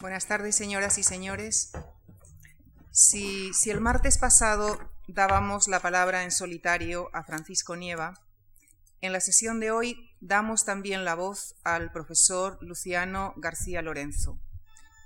[0.00, 1.72] Buenas tardes, señoras y señores.
[2.90, 8.14] Si, si, el martes pasado dábamos la palabra en solitario a Francisco Nieva,
[9.02, 14.40] en la sesión de hoy damos también la voz al profesor Luciano García Lorenzo,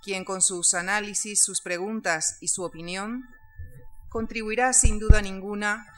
[0.05, 3.25] quien con sus análisis, sus preguntas y su opinión
[4.09, 5.89] contribuirá sin duda ninguna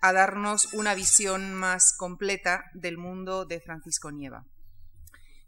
[0.00, 4.46] a darnos una visión más completa del mundo de Francisco Nieva.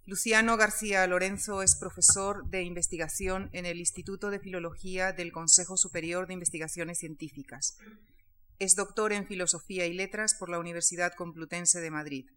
[0.08, 6.28] Luciano García Lorenzo es profesor de investigación en el Instituto de Filología del Consejo Superior
[6.28, 7.76] de Investigaciones Científicas.
[8.60, 12.30] Es doctor en Filosofía y Letras por la Universidad Complutense de Madrid.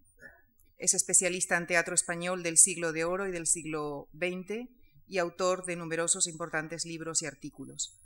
[0.78, 4.68] Es especialista en teatro español del siglo de oro y del siglo XX
[5.06, 7.96] y autor de numerosos importantes libros y artículos.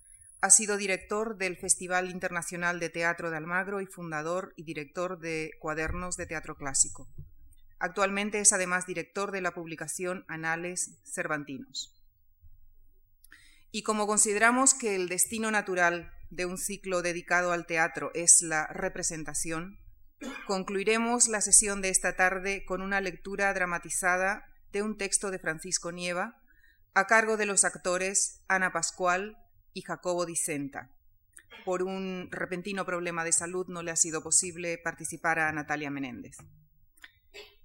[0.42, 5.52] Ha sido director del Festival Internacional de Teatro de Almagro y fundador y director de
[5.58, 7.08] Cuadernos de Teatro Clásico.
[7.84, 11.92] Actualmente es además director de la publicación Anales Cervantinos.
[13.72, 18.66] Y como consideramos que el destino natural de un ciclo dedicado al teatro es la
[18.68, 19.80] representación,
[20.46, 25.92] concluiremos la sesión de esta tarde con una lectura dramatizada de un texto de Francisco
[25.92, 26.40] Nieva
[26.94, 29.36] a cargo de los actores Ana Pascual
[29.74, 30.90] y Jacobo Dicenta.
[31.66, 36.38] Por un repentino problema de salud no le ha sido posible participar a Natalia Menéndez.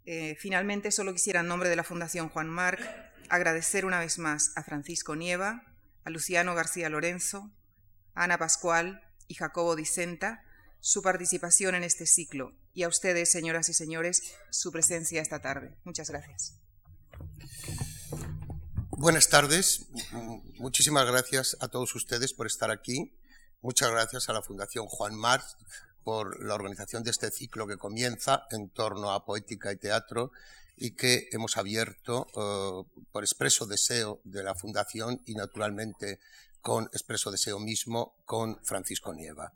[0.05, 2.81] Eh, finalmente, solo quisiera en nombre de la Fundación Juan Marc
[3.29, 5.63] agradecer una vez más a Francisco Nieva,
[6.03, 7.51] a Luciano García Lorenzo,
[8.15, 10.43] Ana Pascual y Jacobo Dicenta
[10.81, 15.75] su participación en este ciclo y a ustedes, señoras y señores, su presencia esta tarde.
[15.83, 16.55] Muchas gracias.
[18.91, 19.87] Buenas tardes.
[20.57, 23.13] Muchísimas gracias a todos ustedes por estar aquí.
[23.61, 25.45] Muchas gracias a la Fundación Juan Marc
[26.09, 30.31] por la organización de este ciclo que comienza en torno a poética y teatro
[30.75, 36.17] y que hemos abierto eh, por expreso deseo de la Fundación y naturalmente
[36.61, 39.53] con expreso deseo mismo con Francisco Nieva.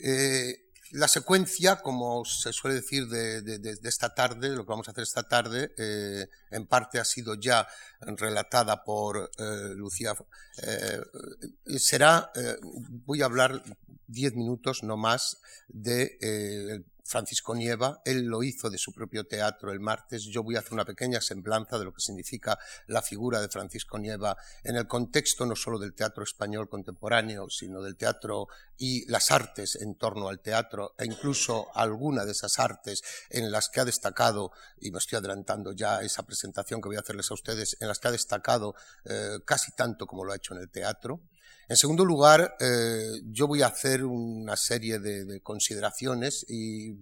[0.00, 5.02] Eh, la secuencia, como se suele decir de, esta tarde, lo que vamos a hacer
[5.02, 7.66] esta tarde, eh, en parte ha sido ya
[8.00, 9.30] relatada por
[9.74, 10.14] Lucía.
[11.76, 12.30] será,
[13.06, 13.62] voy a hablar
[14.12, 19.72] diez minutos no más de eh, Francisco Nieva, él lo hizo de su propio teatro
[19.72, 23.40] el martes, yo voy a hacer una pequeña semblanza de lo que significa la figura
[23.40, 28.46] de Francisco Nieva en el contexto no solo del teatro español contemporáneo, sino del teatro
[28.78, 33.68] y las artes en torno al teatro e incluso alguna de esas artes en las
[33.68, 37.30] que ha destacado, y me estoy adelantando ya a esa presentación que voy a hacerles
[37.30, 38.74] a ustedes, en las que ha destacado
[39.04, 41.20] eh, casi tanto como lo ha hecho en el teatro.
[41.72, 46.92] En segundo lugar, eh, yo voy a hacer una serie de, consideraciones y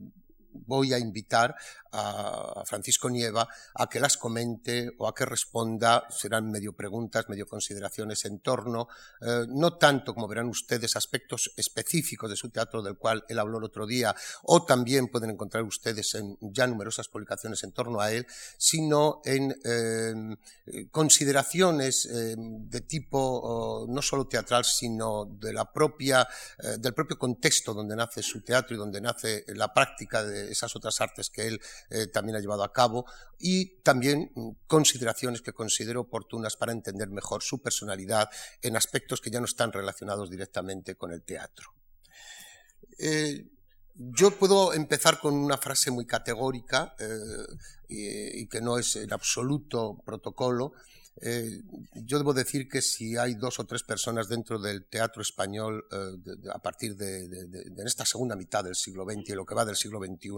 [0.52, 1.56] voy a invitar
[1.92, 7.46] a Francisco Nieva a que las comente o a que responda, serán medio preguntas, medio
[7.46, 8.88] consideraciones en torno,
[9.20, 13.58] eh, no tanto como verán ustedes aspectos específicos de su teatro del cual él habló
[13.58, 18.12] el otro día, o también pueden encontrar ustedes en ya numerosas publicaciones en torno a
[18.12, 26.26] él, sino en eh, consideraciones eh, de tipo no solo teatral, sino de la propia,
[26.78, 31.00] del propio contexto donde nace su teatro y donde nace la práctica de esas otras
[31.00, 33.04] artes que él eh, también ha llevado a cabo
[33.38, 38.28] y también mm, consideraciones que considero oportunas para entender mejor su personalidad
[38.62, 41.74] en aspectos que ya no están relacionados directamente con el teatro.
[42.98, 43.46] Eh,
[43.94, 47.46] yo puedo empezar con una frase muy categórica eh,
[47.88, 50.72] y, que no es en absoluto protocolo,
[51.22, 51.62] eh,
[51.94, 56.48] yo debo decir que si hay dos o tres personas dentro del teatro español eh,
[56.52, 57.28] a partir de,
[57.84, 60.30] esta segunda mitad del siglo XX y lo que va del siglo XXI,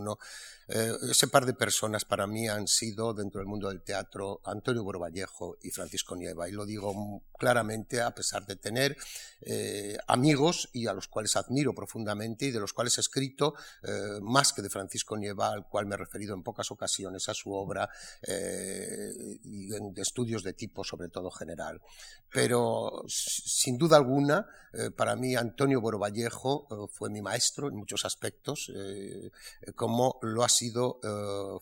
[0.74, 4.82] eh, ese par de personas para mí han sido dentro del mundo del teatro Antonio
[4.82, 6.48] Borvallejo y Francisco Nieva.
[6.48, 8.96] Y lo digo claramente a pesar de tener
[10.06, 13.54] amigos y a los cuales admiro profundamente y de los cuales he escrito
[14.20, 17.52] más que de Francisco Nieva, al cual me he referido en pocas ocasiones a su
[17.52, 17.90] obra
[18.22, 21.80] y en estudios de tipo sobre todo general.
[22.30, 27.76] Pero sin duda alguna, eh, para mí Antonio Boro Vallejo eh, fue mi maestro en
[27.76, 29.30] muchos aspectos, eh,
[29.74, 30.61] como lo ha sido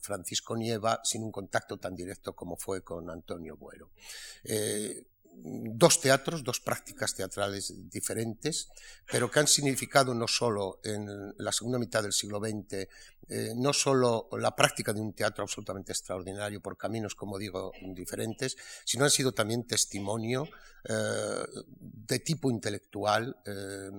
[0.01, 3.91] Francisco Nieva sin un contacto tan directo como fue con Antonio Buero
[5.43, 8.69] dos teatros, dos prácticas teatrales diferentes,
[9.11, 12.89] pero que han significado no solo en la segunda mitad del siglo XX,
[13.29, 18.57] eh, no solo la práctica de un teatro absolutamente extraordinario por caminos, como digo, diferentes,
[18.85, 20.49] sino han sido también testimonio
[20.80, 23.91] eh, de tipo intelectual, eh,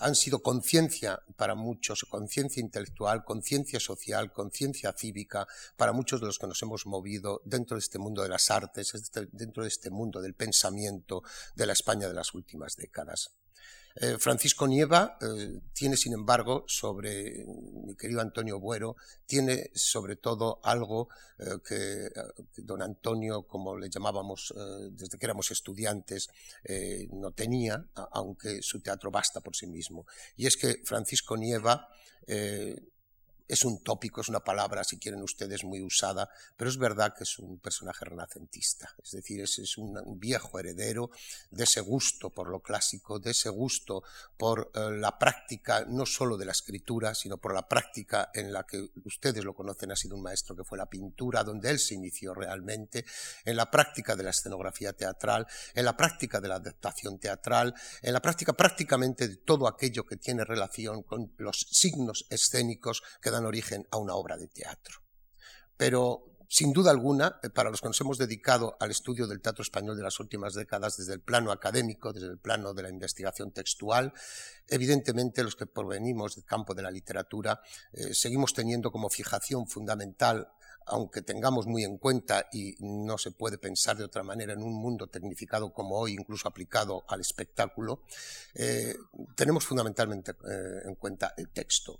[0.00, 5.46] han sido conciencia para muchos, conciencia intelectual, conciencia social, conciencia cívica,
[5.76, 8.92] para muchos de los que nos hemos movido dentro de este mundo de las artes,
[9.32, 11.22] dentro de este mundo del pensamiento
[11.54, 13.30] de la España de las últimas décadas.
[13.98, 20.60] Eh, Francisco Nieva eh, tiene, sin embargo, sobre mi querido Antonio Buero, tiene sobre todo
[20.62, 21.08] algo
[21.38, 22.10] eh, que,
[22.62, 24.52] don Antonio, como le llamábamos
[24.90, 26.28] desde que éramos estudiantes,
[27.10, 30.06] no tenía, aunque su teatro basta por sí mismo.
[30.36, 31.88] Y es que Francisco Nieva
[33.48, 37.24] es un tópico, es una palabra, si quieren ustedes, muy usada, pero es verdad que
[37.24, 41.10] es un personaje renacentista, es decir, es, un, viejo heredero
[41.50, 44.02] de ese gusto por lo clásico, de ese gusto
[44.36, 48.64] por eh, la práctica no solo de la escritura, sino por la práctica en la
[48.64, 51.94] que ustedes lo conocen, ha sido un maestro que fue la pintura, donde él se
[51.94, 53.04] inició realmente,
[53.44, 58.12] en la práctica de la escenografía teatral, en la práctica de la adaptación teatral, en
[58.12, 63.46] la práctica prácticamente de todo aquello que tiene relación con los signos escénicos que dan
[63.46, 65.02] origen a una obra de teatro.
[65.76, 69.62] Pero sin duda alguna, eh, para los que nos hemos dedicado al estudio del teatro
[69.62, 73.52] español de las últimas décadas desde el plano académico, desde el plano de la investigación
[73.52, 74.12] textual,
[74.68, 77.60] evidentemente los que provenimos del campo de la literatura
[77.92, 80.52] eh, seguimos teniendo como fijación fundamental
[80.88, 84.72] aunque tengamos muy en cuenta y no se puede pensar de otra manera en un
[84.72, 88.04] mundo tecnificado como hoy, incluso aplicado al espectáculo,
[88.54, 88.94] eh,
[89.34, 90.36] tenemos fundamentalmente
[90.84, 91.98] en cuenta el texto.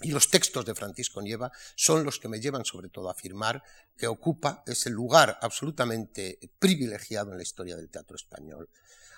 [0.00, 3.62] Y los textos de Francisco Nieva son los que me llevan sobre todo a afirmar
[3.96, 8.68] que ocupa ese lugar absolutamente privilegiado en la historia del teatro español.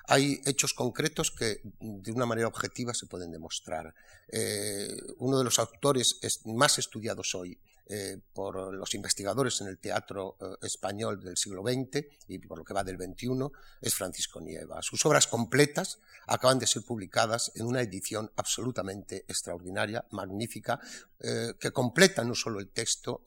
[0.07, 3.95] Hay hechos concretos que de una manera objetiva se pueden demostrar.
[4.29, 4.89] Eh,
[5.19, 7.61] uno de los autores más estudiados hoy
[7.93, 12.65] eh, por los investigadores en el teatro eh, español del siglo XX y por lo
[12.65, 13.51] que va del XXI
[13.81, 14.81] es Francisco Nieva.
[14.81, 15.99] Sus obras completas
[16.29, 20.79] acaban de ser publicadas en una edición absolutamente extraordinaria, magnífica,
[21.19, 23.23] eh, que completa no solo el texto,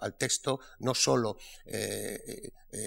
[0.00, 1.36] al texto, no solo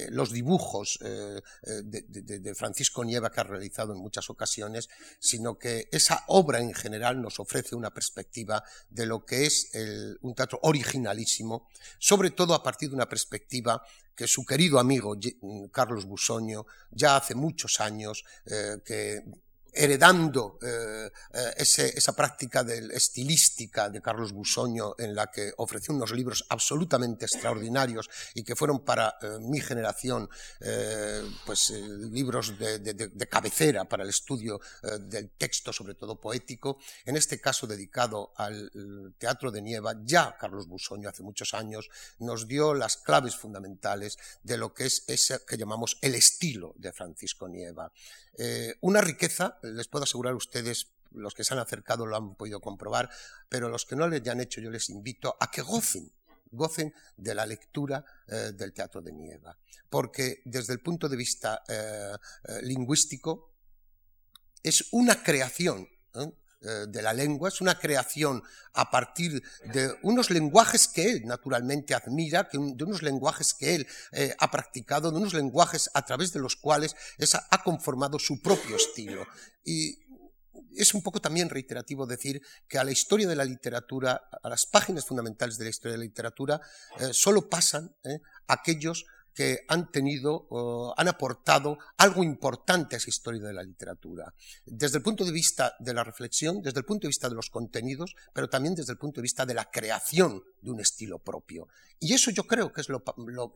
[0.10, 4.90] los dibujos de, Francisco Nieva que ha realizado en muchas ocasiones,
[5.20, 9.70] sino que esa obra en general nos ofrece una perspectiva de lo que es
[10.22, 11.14] un teatro original
[12.00, 13.82] sobre todo a partir de una perspectiva
[14.16, 15.18] que su querido amigo
[15.72, 19.24] Carlos Busoño ya hace muchos años eh, que
[19.74, 22.62] heredando eh, eh, esa práctica
[22.94, 28.86] estilística de Carlos Busoño en la que ofreció unos libros absolutamente extraordinarios y que fueron
[28.86, 30.30] para eh, mi generación
[31.46, 34.60] pues libros de, cabecera para el estudio
[35.00, 38.72] del texto, sobre todo poético, en este caso dedicado al
[39.18, 44.58] teatro de Nieva, ya Carlos Busoño hace muchos años nos dio las claves fundamentales de
[44.58, 47.92] lo que es ese que llamamos el estilo de Francisco Nieva.
[48.82, 52.60] una riqueza les puedo asegurar a ustedes, los que se han acercado lo han podido
[52.60, 53.10] comprobar,
[53.50, 56.12] pero los que no lo han hecho yo les invito a que gocen
[56.54, 59.58] gocen de la lectura eh, del teatro de Nieva,
[59.90, 62.14] porque desde el punto de vista eh,
[62.44, 63.56] eh, lingüístico
[64.62, 65.88] es una creación
[66.88, 68.42] de la lengua, es una creación
[68.74, 74.34] a partir de unos lenguajes que él naturalmente admira, de unos lenguajes que él eh,
[74.40, 76.96] ha practicado, de unos lenguajes a través de los cuales
[77.50, 79.26] ha conformado su propio estilo.
[79.66, 80.00] Y
[80.76, 84.66] es un poco también reiterativo decir que a la historia de la literatura, a las
[84.66, 86.62] páginas fundamentales de la historia de la literatura,
[87.00, 87.94] eh, solo pasan
[88.48, 90.48] aquellos que han tenido,
[90.98, 94.34] han aportado algo importante a esa historia de la literatura,
[94.66, 97.50] desde el punto de vista de la reflexión, desde el punto de vista de los
[97.50, 101.68] contenidos, pero también desde el punto de vista de la creación de un estilo propio.
[102.04, 103.02] Y eso yo creo que es lo,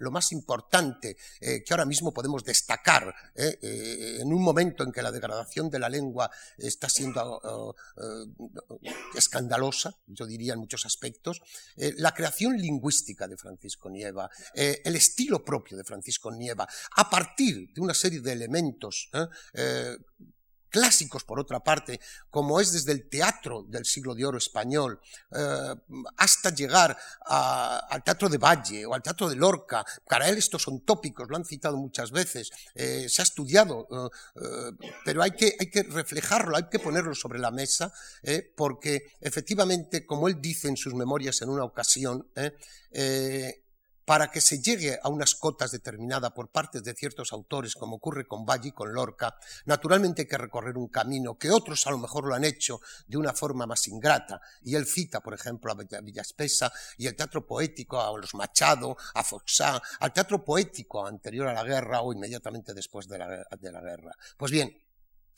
[0.09, 5.01] más importante eh, que ahora mismo podemos destacar eh, eh, en un momento en que
[5.01, 7.75] la degradación de la lengua está siendo
[9.13, 11.41] escandalosa, yo diría en muchos aspectos,
[11.75, 17.81] la creación lingüística de Francisco Nieva, el estilo propio de Francisco Nieva, a partir de
[17.81, 19.09] una serie de elementos
[20.69, 24.99] clásicos, por otra parte, como es desde el teatro del siglo de oro español,
[25.31, 25.75] eh,
[26.17, 29.85] hasta llegar al teatro de Valle o al teatro de Lorca.
[30.07, 33.87] Para él estos son tópicos, lo han citado muchas veces, se ha estudiado,
[35.05, 37.91] pero hay que, hay que reflejarlo, hay que ponerlo sobre la mesa,
[38.55, 42.27] porque efectivamente, como él dice en sus memorias en una ocasión,
[44.07, 48.25] para que se llegue a unas cotas determinadas por parte de ciertos autores, como ocurre
[48.25, 49.35] con Valle y con Lorca,
[49.65, 53.17] naturalmente hay que recorrer un camino que otros a lo mejor lo han hecho de
[53.17, 54.39] una forma más ingrata.
[54.61, 59.25] Y él cita, por ejemplo, a Villaspesa y el teatro poético, a los Machado, a
[59.25, 64.15] Foxá, al teatro poético anterior a la guerra o inmediatamente después de la, guerra.
[64.37, 64.86] Pues bien,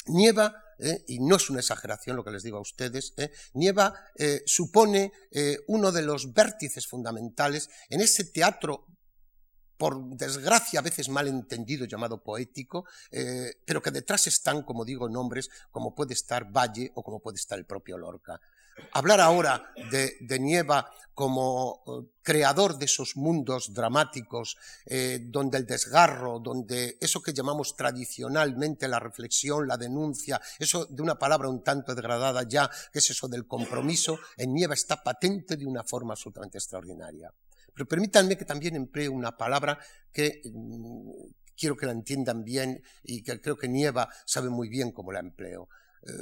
[0.07, 3.93] Nieva, eh, y no es una exageración lo que les digo a ustedes, eh, Nieva
[4.15, 5.11] eh, supone
[5.67, 8.85] uno de los vértices fundamentales en ese teatro
[9.77, 12.85] por desgracia a veces mal entendido llamado poético,
[13.65, 17.57] pero que detrás están, como digo, nombres como puede estar Valle o como puede estar
[17.57, 18.39] el propio Lorca.
[18.93, 26.39] Hablar ahora de, Nieva como eh, creador de esos mundos dramáticos, eh, donde el desgarro,
[26.39, 31.93] donde eso que llamamos tradicionalmente la reflexión, la denuncia, eso de una palabra un tanto
[31.93, 36.57] degradada ya, que es eso del compromiso, en Nieva está patente de una forma absolutamente
[36.57, 37.33] extraordinaria.
[37.73, 39.77] Pero permítanme que también emplee una palabra
[40.11, 41.11] que mm,
[41.57, 45.19] quiero que la entiendan bien y que creo que Nieva sabe muy bien cómo la
[45.19, 45.67] empleo.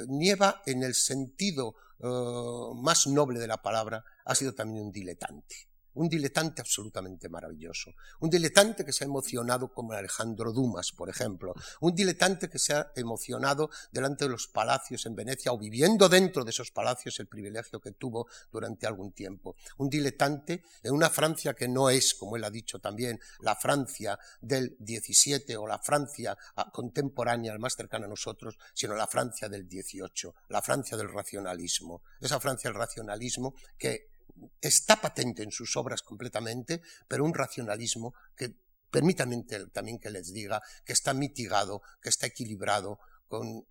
[0.08, 5.67] Nieva en el sentido eh, más noble de la palabra, ha sido también un diletante
[5.98, 11.54] un diletante absolutamente maravilloso, un diletante que se ha emocionado como Alejandro Dumas, por ejemplo,
[11.80, 16.44] un diletante que se ha emocionado delante de los palacios en Venecia o viviendo dentro
[16.44, 21.54] de esos palacios el privilegio que tuvo durante algún tiempo, un diletante en una Francia
[21.54, 26.38] que no es, como él ha dicho también, la Francia del 17 o la Francia
[26.56, 32.02] ah, contemporánea, más cercana a nosotros, sino la Francia del 18, la Francia del racionalismo,
[32.20, 34.17] esa Francia del racionalismo que
[34.60, 38.54] está patente en sus obras completamente, pero un racionalismo que
[38.90, 43.66] permítanme también que les diga que está mitigado, que está equilibrado con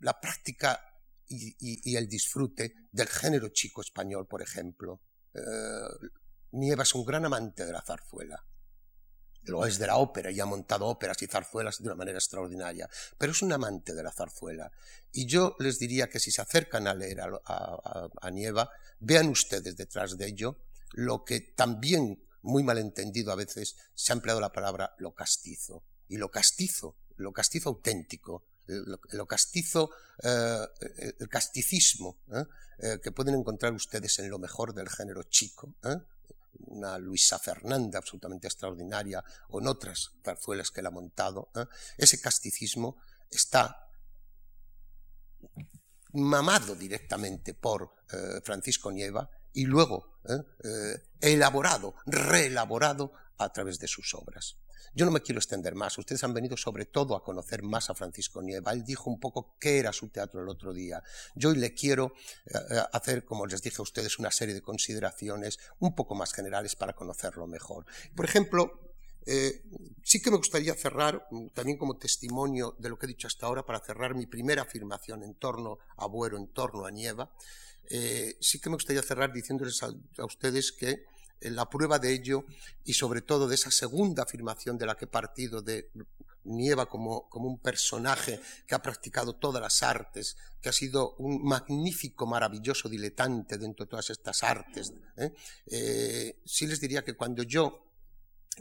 [0.00, 0.80] la práctica
[1.28, 5.00] y, el disfrute del género chico español, por ejemplo.
[5.34, 6.08] Eh,
[6.52, 8.44] Nieva es un gran amante de la zarzuela
[9.66, 13.32] es de la ópera y ha montado óperas y zarzuelas de una manera extraordinaria, pero
[13.32, 14.70] es un amante de la zarzuela.
[15.12, 18.70] Y yo les diría que si se acercan a leer a, Nieva,
[19.00, 20.58] vean ustedes detrás de ello
[20.92, 25.84] lo que también, muy malentendido a veces, se ha empleado la palabra lo castizo.
[26.08, 29.90] Y lo castizo, lo castizo auténtico, lo, castizo,
[30.22, 30.66] eh,
[31.18, 32.44] el casticismo ¿eh?
[32.78, 35.74] Eh, que pueden encontrar ustedes en lo mejor del género chico,
[36.66, 41.64] una Luisa Fernanda absolutamente extraordinaria, o en otras zarzuelas que él ha montado, ¿eh?
[41.96, 42.96] ese casticismo
[43.30, 43.88] está
[46.12, 50.96] mamado directamente por eh, Francisco Nieva y luego ¿eh?
[51.20, 54.58] elaborado, reelaborado a través de sus obras.
[54.94, 55.96] Yo no me quiero extender más.
[55.96, 58.72] Ustedes han venido sobre todo a conocer más a Francisco Nieva.
[58.72, 61.02] Él dijo un poco qué era su teatro el otro día.
[61.34, 62.12] Yo le quiero
[62.46, 66.32] eh, eh, hacer, como les dije a ustedes, una serie de consideraciones un poco más
[66.34, 67.86] generales para conocerlo mejor.
[68.14, 68.92] Por ejemplo,
[69.24, 69.62] eh,
[70.02, 73.46] sí que me gustaría cerrar, mm, también como testimonio de lo que he dicho hasta
[73.46, 77.32] ahora, para cerrar mi primera afirmación en torno a Buero, en torno a Nieva,
[78.40, 81.06] sí que me gustaría cerrar diciéndoles a ustedes que
[81.40, 82.44] la prueba de ello
[82.84, 85.90] y sobre todo de esa segunda afirmación de la que he partido de
[86.44, 92.26] Nieva como, un personaje que ha practicado todas las artes, que ha sido un magnífico,
[92.26, 94.92] maravilloso diletante dentro de todas estas artes.
[95.16, 95.32] ¿eh?
[95.66, 97.86] Eh, sí les diría que cuando yo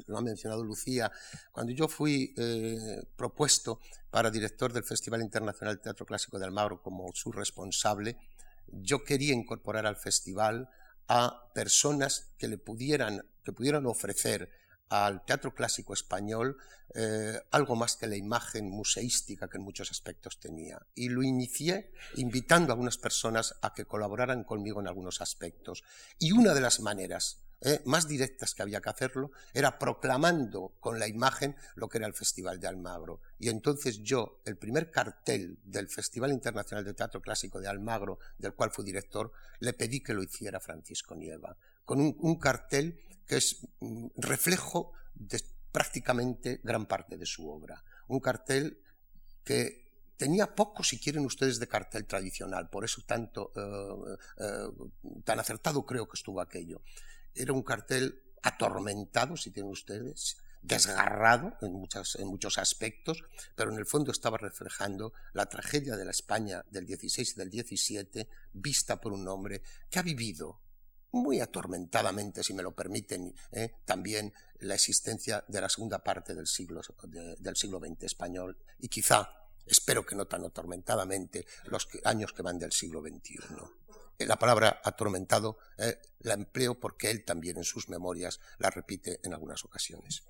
[0.07, 1.11] lo ha mencionado Lucía,
[1.51, 6.81] cuando yo fui eh, propuesto para director del Festival Internacional de Teatro Clásico de Almagro
[6.81, 8.17] como su responsable,
[8.67, 10.69] yo quería incorporar al festival
[11.09, 14.49] a personas que le pudieran, que pudieran ofrecer
[14.89, 16.57] al teatro clásico español
[16.95, 20.79] eh, algo más que la imagen museística que en muchos aspectos tenía.
[20.95, 25.83] Y lo inicié invitando a algunas personas a que colaboraran conmigo en algunos aspectos.
[26.17, 27.81] Y una de las maneras ¿eh?
[27.85, 32.13] más directas que había que hacerlo, era proclamando con la imagen lo que era el
[32.13, 33.21] Festival de Almagro.
[33.37, 38.53] Y entonces yo, el primer cartel del Festival Internacional de Teatro Clásico de Almagro, del
[38.53, 43.67] cual fui director, le pedí que lo hiciera Francisco Nieva, con un, cartel que es
[43.79, 47.83] mm, reflejo de prácticamente gran parte de su obra.
[48.07, 48.81] Un cartel
[49.43, 54.89] que tenía poco, si quieren ustedes, de cartel tradicional, por eso tanto, eh, eh,
[55.23, 56.81] tan acertado creo que estuvo aquello.
[57.35, 61.87] Era un cartel atormentado, si tienen ustedes, desgarrado en,
[62.19, 63.23] en muchos aspectos,
[63.55, 67.49] pero en el fondo estaba reflejando la tragedia de la España del 16 y del
[67.49, 70.59] 17, vista por un hombre que ha vivido
[71.11, 73.73] muy atormentadamente, si me lo permiten, ¿eh?
[73.85, 79.27] también la existencia de la segunda parte del siglo, del siglo XX español y quizá,
[79.65, 83.39] espero que no tan atormentadamente, los años que van del siglo XXI.
[84.19, 89.33] La palabra atormentado eh, la empleo porque él también en sus memorias la repite en
[89.33, 90.23] algunas ocasiones.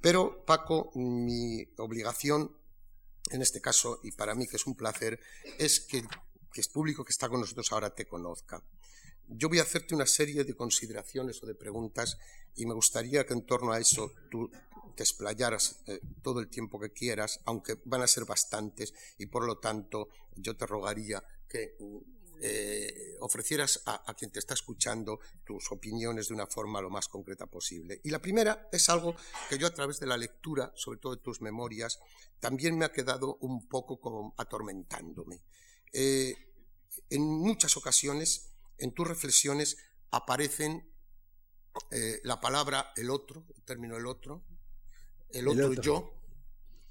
[0.00, 2.56] Pero, Paco, mi obligación
[3.30, 5.20] en este caso, y para mí que es un placer,
[5.58, 6.02] es que,
[6.52, 8.62] que el público que está con nosotros ahora te conozca.
[9.28, 12.16] Yo voy a hacerte una serie de consideraciones o de preguntas
[12.54, 14.48] y me gustaría que en torno a eso tú
[14.94, 19.44] te explayaras eh, todo el tiempo que quieras, aunque van a ser bastantes y por
[19.44, 21.76] lo tanto yo te rogaría que
[22.40, 27.46] eh, ofrecieras a, quien te está escuchando tus opiniones de una forma lo más concreta
[27.46, 28.00] posible.
[28.04, 29.16] Y la primera es algo
[29.48, 31.98] que yo a través de la lectura, sobre todo de tus memorias,
[32.38, 35.42] también me ha quedado un poco como atormentándome.
[35.92, 36.34] Eh,
[37.08, 39.78] en muchas ocasiones, en tus reflexiones,
[40.10, 40.92] aparecen
[41.90, 44.44] eh, la palabra el otro, el término el otro,
[45.30, 46.14] el otro, yo,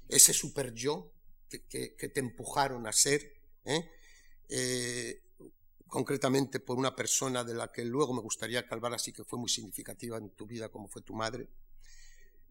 [0.08, 1.12] ese super yo
[1.48, 3.32] que, te empujaron a ser,
[5.88, 9.48] concretamente por una persona de la que luego me gustaría calvar así que fue muy
[9.48, 11.48] significativa en tu vida como fue tu madre.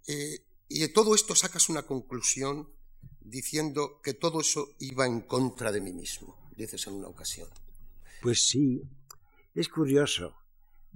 [0.07, 2.69] Eh, y de todo esto sacas una conclusión
[3.21, 7.49] diciendo que todo eso iba en contra de mí mismo, dices en una ocasión.
[8.21, 8.81] Pues sí,
[9.53, 10.35] es curioso.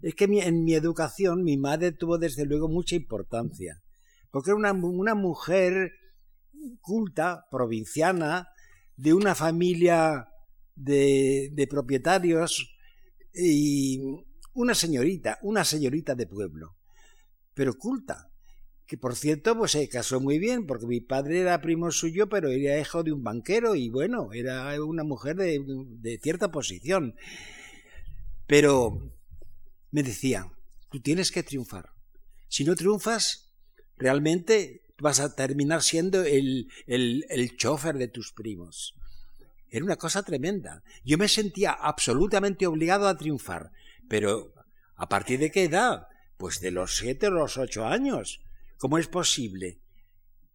[0.01, 3.83] Es que en mi educación mi madre tuvo desde luego mucha importancia,
[4.31, 5.91] porque era una, una mujer
[6.81, 8.47] culta, provinciana,
[8.95, 10.28] de una familia
[10.79, 12.75] de, propietarios
[13.33, 13.99] y
[14.53, 16.75] una señorita, una señorita de pueblo,
[17.53, 18.31] pero culta,
[18.87, 22.49] que por cierto pues se casó muy bien, porque mi padre era primo suyo, pero
[22.49, 27.15] era hijo de un banquero y bueno, era una mujer de, de cierta posición.
[28.47, 29.13] Pero
[29.91, 30.51] me decía,
[30.89, 31.91] tú tienes que triunfar.
[32.47, 33.53] Si no triunfas,
[33.95, 38.95] realmente vas a terminar siendo el, el, el chofer de tus primos.
[39.69, 40.83] Era una cosa tremenda.
[41.03, 43.71] Yo me sentía absolutamente obligado a triunfar.
[44.07, 44.53] Pero,
[44.95, 46.07] ¿a partir de qué edad?
[46.37, 48.41] Pues de los siete o los ocho años.
[48.77, 49.81] ¿Cómo es posible?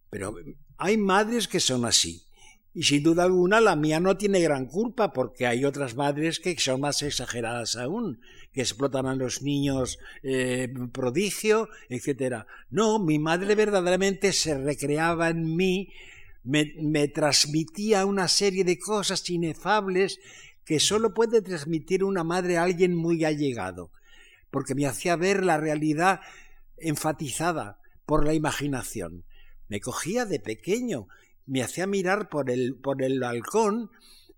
[0.09, 0.35] Pero
[0.77, 2.25] hay madres que son así.
[2.73, 6.59] Y sin duda alguna la mía no tiene gran culpa porque hay otras madres que
[6.59, 8.19] son más exageradas aún,
[8.51, 12.43] que explotan a los niños eh, prodigio, etc.
[12.69, 15.93] No, mi madre verdaderamente se recreaba en mí
[16.45, 20.19] me, transmitía una serie de cosas inefables
[20.63, 23.91] que sólo puede transmitir una madre a alguien muy allegado,
[24.51, 26.21] porque me hacía ver la realidad
[26.77, 29.25] enfatizada por la imaginación.
[29.67, 31.07] Me cogía de pequeño,
[31.47, 33.89] me hacía mirar por el, por el balcón,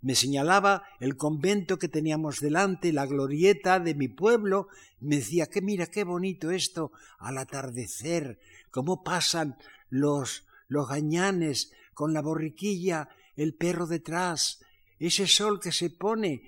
[0.01, 4.67] me señalaba el convento que teníamos delante, la glorieta de mi pueblo,
[5.01, 8.39] me decía que mira qué bonito esto al atardecer,
[8.71, 9.57] cómo pasan
[9.89, 14.59] los, los gañanes con la borriquilla, el perro detrás,
[14.99, 16.43] ese sol que se pone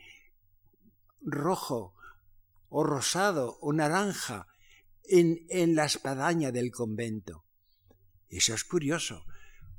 [1.22, 1.96] rojo
[2.70, 4.46] o rosado o naranja
[5.06, 7.46] en, en la espadaña del convento.
[8.30, 9.26] Eso es curioso.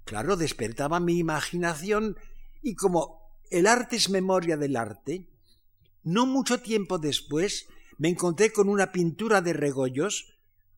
[0.02, 2.16] Claro, despertaba mi imaginación
[2.62, 5.28] y como el arte es memoria del arte,
[6.02, 10.34] no mucho tiempo después me encontré con una pintura de Regollos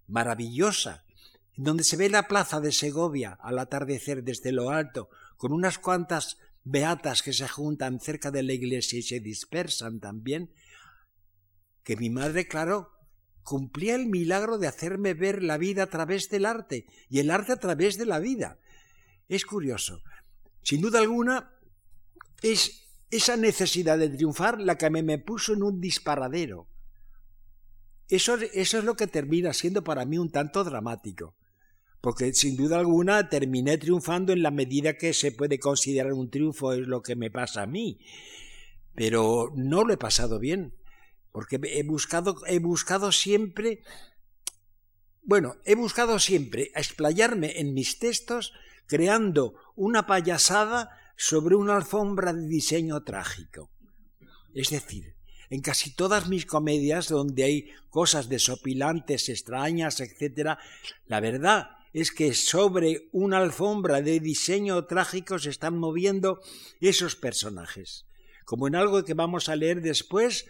[0.06, 1.06] maravillosa,
[1.56, 6.38] donde se ve la plaza de Segovia al atardecer desde lo alto, con unas cuantas
[6.64, 10.52] beatas que se juntan cerca de la iglesia y se dispersan también,
[11.82, 12.92] que mi madre, claro,
[13.42, 17.52] cumplía el milagro de hacerme ver la vida a través del arte y el arte
[17.52, 18.58] a través de la vida.
[19.28, 20.02] Es curioso.
[20.62, 21.50] Sin duda alguna,
[22.40, 26.68] es esa necesidad de triunfar la que me, me puso en un disparadero.
[28.08, 31.34] Eso, eso es lo que termina siendo para mí un tanto dramático
[32.02, 36.72] porque sin duda alguna terminé triunfando en la medida que se puede considerar un triunfo,
[36.72, 38.00] es lo que me pasa a mí.
[38.92, 40.74] Pero no lo he pasado bien,
[41.30, 43.84] porque he buscado, he buscado siempre,
[45.22, 48.52] bueno, he buscado siempre explayarme en mis textos
[48.88, 53.70] creando una payasada sobre una alfombra de diseño trágico.
[54.54, 55.14] Es decir,
[55.50, 60.58] en casi todas mis comedias donde hay cosas desopilantes, extrañas, etc.,
[61.06, 66.40] la verdad es que sobre una alfombra de diseño trágico se están moviendo
[66.80, 68.06] esos personajes.
[68.44, 70.46] Como en algo que vamos a leer después,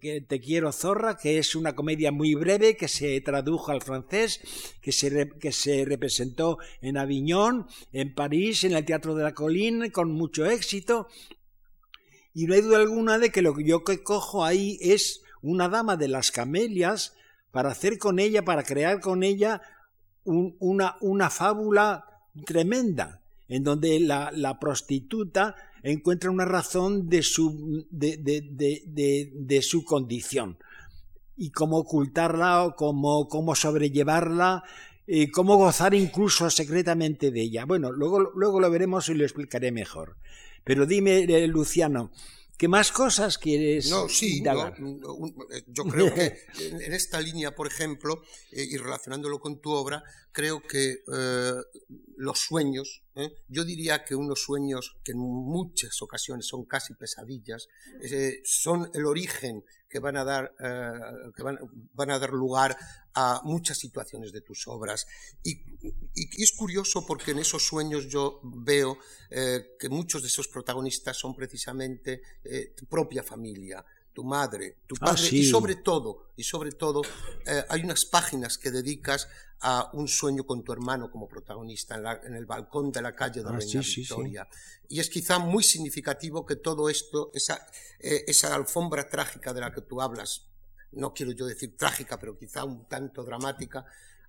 [0.00, 4.40] que Te quiero zorra, que es una comedia muy breve que se tradujo al francés,
[4.80, 9.90] que se, que se representó en Aviñón, en París, en el Teatro de la Colina,
[9.90, 11.08] con mucho éxito.
[12.34, 15.96] Y no hay duda alguna de que lo que yo cojo ahí es una dama
[15.96, 17.14] de las camelias
[17.50, 19.60] para hacer con ella, para crear con ella
[20.24, 22.04] una, una fábula
[22.44, 30.58] tremenda, en donde la, la, prostituta encuentra una razón de su, de, su condición
[31.36, 34.64] y cómo ocultarla o cómo, cómo sobrellevarla
[35.06, 37.64] y cómo gozar incluso secretamente de ella.
[37.64, 40.16] Bueno, luego, luego lo veremos y lo explicaré mejor.
[40.64, 42.10] Pero dime, eh, Luciano,
[42.58, 48.20] ¿Qué más cosas quieres No, sí, eh, yo creo que en esta línea, por ejemplo,
[48.50, 50.98] eh, y relacionándolo con tu obra, creo que
[52.16, 53.04] los sueños,
[53.48, 57.68] yo diría que unos sueños que en muchas ocasiones son casi pesadillas,
[58.44, 62.76] son el origen que van a dar, eh, que van, a dar lugar
[63.14, 65.06] a muchas situaciones de tus obras.
[65.42, 65.62] Y,
[66.42, 68.98] es curioso porque en esos sueños yo veo
[69.30, 74.96] eh, que muchos de esos protagonistas son precisamente eh, tu propia familia, tu madre, tu
[75.00, 77.02] ah, padre y sobre todo, y sobre todo
[77.68, 79.28] hay unas páginas que dedicas
[79.60, 83.48] a un sueño con tu hermano como protagonista en, el balcón de la calle de
[83.48, 84.48] ah, Reina Victoria.
[84.88, 87.66] y es quizá muy significativo que todo esto, esa,
[87.98, 90.46] eh, esa alfombra trágica de la que tú hablas,
[90.92, 93.84] no quiero yo decir trágica, pero quizá un tanto dramática,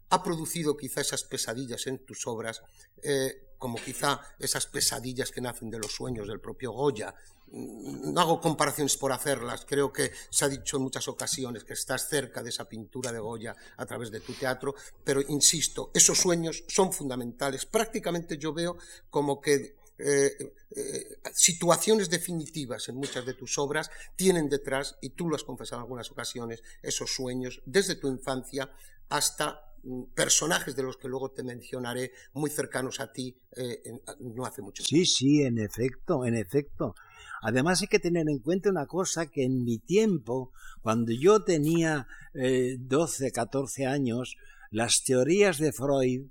[0.10, 2.62] ha producido quizá esas pesadillas en tus obras,
[3.02, 7.14] eh, como quizá esas pesadillas que nacen de los sueños del propio Goya,
[7.52, 12.08] no hago comparaciones por hacerlas, creo que se ha dicho en muchas ocasiones que estás
[12.08, 16.64] cerca de esa pintura de Goya a través de tu teatro, pero insisto, esos sueños
[16.68, 17.66] son fundamentales.
[17.66, 18.78] Prácticamente yo veo
[19.10, 25.28] como que eh, eh, situaciones definitivas en muchas de tus obras tienen detrás, y tú
[25.28, 28.72] lo has confesado en algunas ocasiones, esos sueños desde tu infancia
[29.10, 29.69] hasta mm,
[30.16, 33.82] personajes de los que luego te mencionaré muy cercanos a ti eh,
[34.20, 35.06] no hace mucho tiempo.
[35.06, 36.96] Sí, sí, en efecto, en efecto.
[37.42, 42.08] Además hay que tener en cuenta una cosa que en mi tiempo, cuando yo tenía
[42.34, 44.36] eh, 12, 14 años,
[44.72, 46.28] las teorías de Freud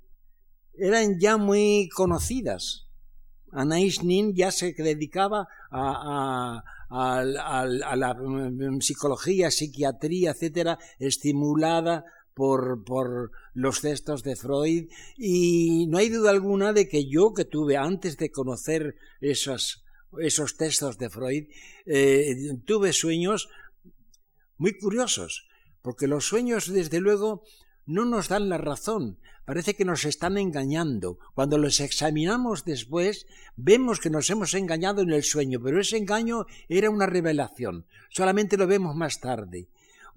[0.77, 2.85] eran ya muy conocidas.
[3.51, 12.05] Anais Nin ya se dedicaba a, la mm, psicología, psiquiatría, etcétera, estimulada
[12.39, 17.43] por, por, los textos de Freud y no hay duda alguna de que yo que
[17.43, 19.83] tuve antes de conocer esas
[20.21, 21.47] esos textos de Freud,
[21.85, 23.49] eh, tuve sueños
[24.57, 25.49] muy curiosos,
[25.81, 27.43] porque los sueños, desde luego,
[27.85, 31.19] no nos dan la razón, parece que nos están engañando.
[31.35, 36.45] Cuando los examinamos después, vemos que nos hemos engañado en el sueño, pero ese engaño
[36.69, 39.67] era una revelación, solamente lo vemos más tarde.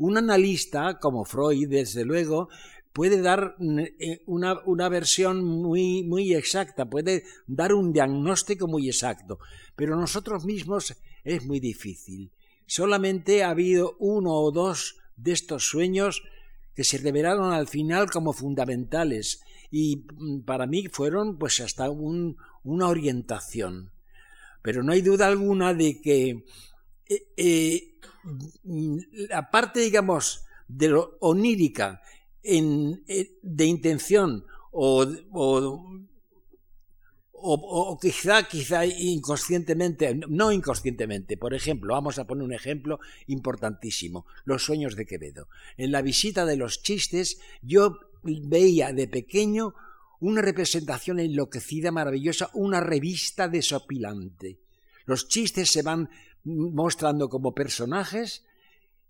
[0.03, 2.49] Un analista, como Freud, desde luego,
[2.93, 9.39] puede dar eh, una, una, versión muy, muy exacta, puede dar un diagnóstico muy exacto,
[9.77, 12.33] pero nosotros mismos es muy difícil.
[12.67, 16.25] Solamente ha habido uno o dos de estos sueños
[16.75, 22.39] que se revelaron al final como fundamentales y mm, para mí fueron pues hasta un,
[22.65, 23.93] una orientación.
[24.63, 26.45] Pero no hay duda alguna de que
[27.13, 27.99] eh, eh,
[29.29, 32.01] la parte, digamos, de lo onírica
[32.43, 35.07] eh, de intención o,
[37.45, 41.37] o, quizá, quizá inconscientemente, no inconscientemente.
[41.37, 45.49] Por ejemplo, vamos a poner un ejemplo importantísimo, los sueños de Quevedo.
[45.77, 49.75] En la visita de los chistes, yo veía de pequeño
[50.21, 54.61] una representación enloquecida, maravillosa, una revista desopilante.
[55.05, 56.09] Los chistes se van
[56.45, 58.45] mostrando como personajes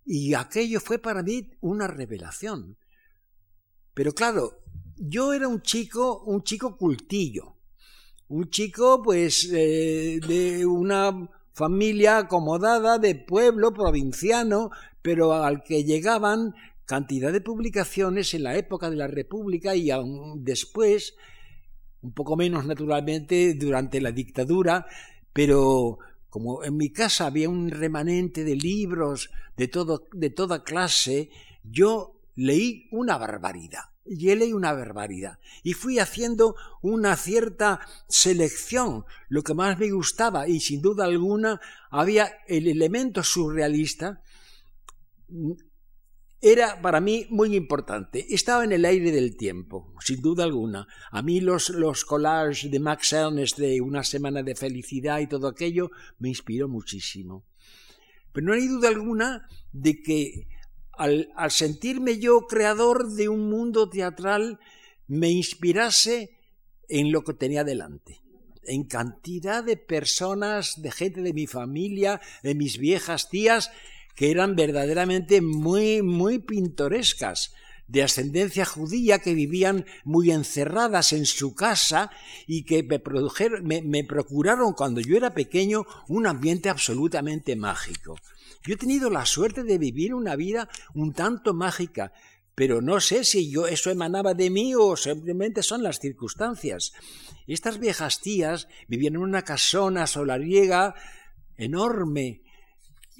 [0.04, 2.76] y aquello fue para mí una revelación.
[3.94, 4.62] Pero claro,
[4.96, 7.56] yo era un chico, un chico cultillo,
[8.28, 14.70] un chico pues eh, de una familia acomodada de pueblo provinciano,
[15.02, 16.54] pero al que llegaban
[16.86, 21.14] cantidad de publicaciones en la época de la República y aún después,
[22.00, 24.86] un poco menos naturalmente durante la dictadura,
[25.32, 25.98] pero
[26.32, 31.28] como en mi casa había un remanente de libros de, todo, de toda clase,
[31.62, 33.82] yo leí una barbaridad.
[34.06, 35.38] Y leí una barbaridad.
[35.62, 41.60] Y fui haciendo una cierta selección, lo que más me gustaba, y sin duda alguna
[41.90, 44.22] había el elemento surrealista,
[46.42, 48.26] era para mí muy importante.
[48.34, 50.88] Estaba en el aire del tiempo, sin duda alguna.
[51.12, 55.46] A mí los, los collages de Max Ernst de Una semana de felicidad y todo
[55.46, 57.44] aquello me inspiró muchísimo.
[58.32, 60.48] Pero no hay duda alguna de que
[60.92, 64.58] al, sentirme yo creador de un mundo teatral,
[65.06, 66.38] me inspirase
[66.88, 68.20] en lo que tenía delante
[68.64, 73.72] en cantidad de personas, de gente de mi familia, de mis viejas tías,
[74.14, 77.52] que eran verdaderamente muy, muy pintorescas.
[77.88, 82.10] de ascendencia judía que vivían muy encerradas en su casa
[82.46, 88.16] y que me, produjeron, me, procuraron cuando yo era pequeño un ambiente absolutamente mágico.
[88.64, 92.12] Yo he tenido la suerte de vivir una vida un tanto mágica,
[92.54, 96.92] pero no sé si yo eso emanaba de mí o simplemente son las circunstancias.
[97.46, 100.94] Estas viejas tías vivían en una casona solariega
[101.56, 102.42] enorme,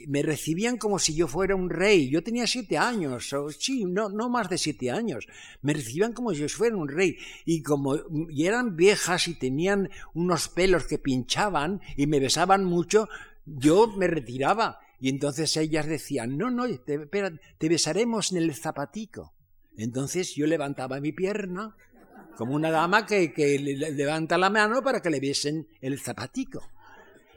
[0.09, 2.11] me recibían como si yo fuera un rey.
[2.11, 5.27] Yo tenía siete años, o, sí, no, no más de siete años.
[5.61, 7.19] Me recibían como si yo fuera un rey.
[7.45, 7.97] Y como
[8.29, 13.09] y eran viejas y tenían unos pelos que pinchaban y me besaban mucho,
[13.45, 14.79] yo me retiraba.
[15.01, 17.09] Y entonces ellas decían, no, no, te,
[17.59, 19.35] te besaremos en el zapatico.
[19.77, 21.77] Entonces yo levantaba mi pierna,
[22.37, 26.63] como una dama que, que levanta la mano para que le besen el zapatico.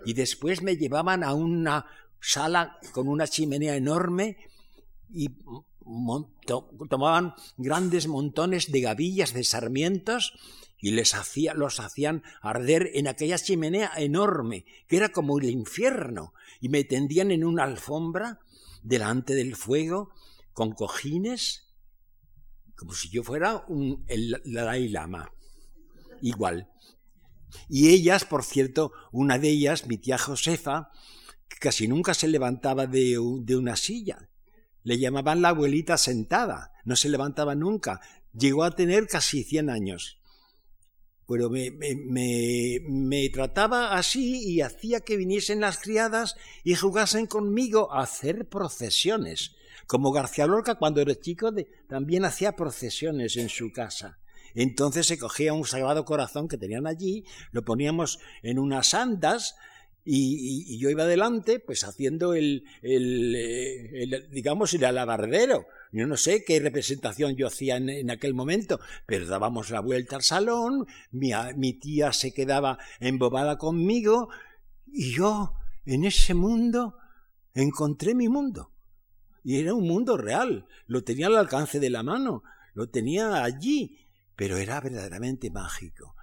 [0.05, 1.85] Y después me llevaban a una
[2.25, 4.37] sala con una chimenea enorme
[5.09, 5.29] y
[6.89, 10.33] tomaban grandes montones de gavillas de sarmientos
[10.79, 16.33] y les hacía, los hacían arder en aquella chimenea enorme, que era como el infierno,
[16.59, 18.39] y me tendían en una alfombra
[18.83, 20.11] delante del fuego
[20.53, 21.73] con cojines,
[22.75, 25.31] como si yo fuera un, el Dalai Lama.
[26.21, 26.69] Igual.
[27.69, 30.91] Y ellas, por cierto, una de ellas, mi tía Josefa,
[31.59, 34.29] casi nunca se levantaba de, una silla.
[34.83, 38.01] Le llamaban la abuelita sentada, no se levantaba nunca.
[38.33, 40.19] Llegó a tener casi cien años.
[41.27, 47.91] Pero me, me, me, trataba así y hacía que viniesen las criadas y jugasen conmigo
[47.91, 49.55] a hacer procesiones.
[49.87, 51.51] Como García Lorca cuando era chico
[51.89, 54.19] también hacía procesiones en su casa.
[54.55, 59.55] Entonces se cogía un sagrado corazón que tenían allí, lo poníamos en unas andas,
[60.05, 65.65] y, yo iba adelante, pues haciendo el, el, digamos, el alabardero.
[65.91, 70.21] Yo no sé qué representación yo hacía en, aquel momento, pero dábamos la vuelta al
[70.21, 74.29] salón, mi, mi tía se quedaba embobada conmigo,
[74.85, 75.53] y yo,
[75.85, 76.97] en ese mundo,
[77.53, 78.71] encontré mi mundo.
[79.43, 83.99] Y era un mundo real, lo tenía al alcance de la mano, lo tenía allí,
[84.35, 86.15] pero era verdaderamente mágico.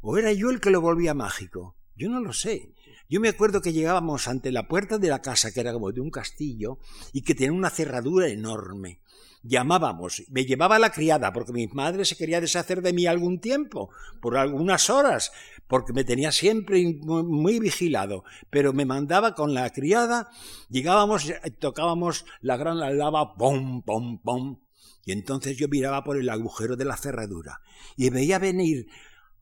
[0.00, 1.76] ¿O era yo el que lo volvía mágico?
[1.96, 2.74] Yo no lo sé.
[3.08, 6.00] Yo me acuerdo que llegábamos ante la puerta de la casa, que era como de
[6.00, 6.78] un castillo,
[7.12, 9.00] y que tenía una cerradura enorme.
[9.42, 13.90] Llamábamos, me llevaba la criada, porque mi madre se quería deshacer de mí algún tiempo,
[14.22, 15.32] por algunas horas,
[15.68, 20.30] porque me tenía siempre muy vigilado, pero me mandaba con la criada,
[20.70, 24.60] llegábamos, tocábamos la gran lava, pom, pom, pom,
[25.04, 27.60] y entonces yo miraba por el agujero de la cerradura
[27.96, 28.86] y veía venir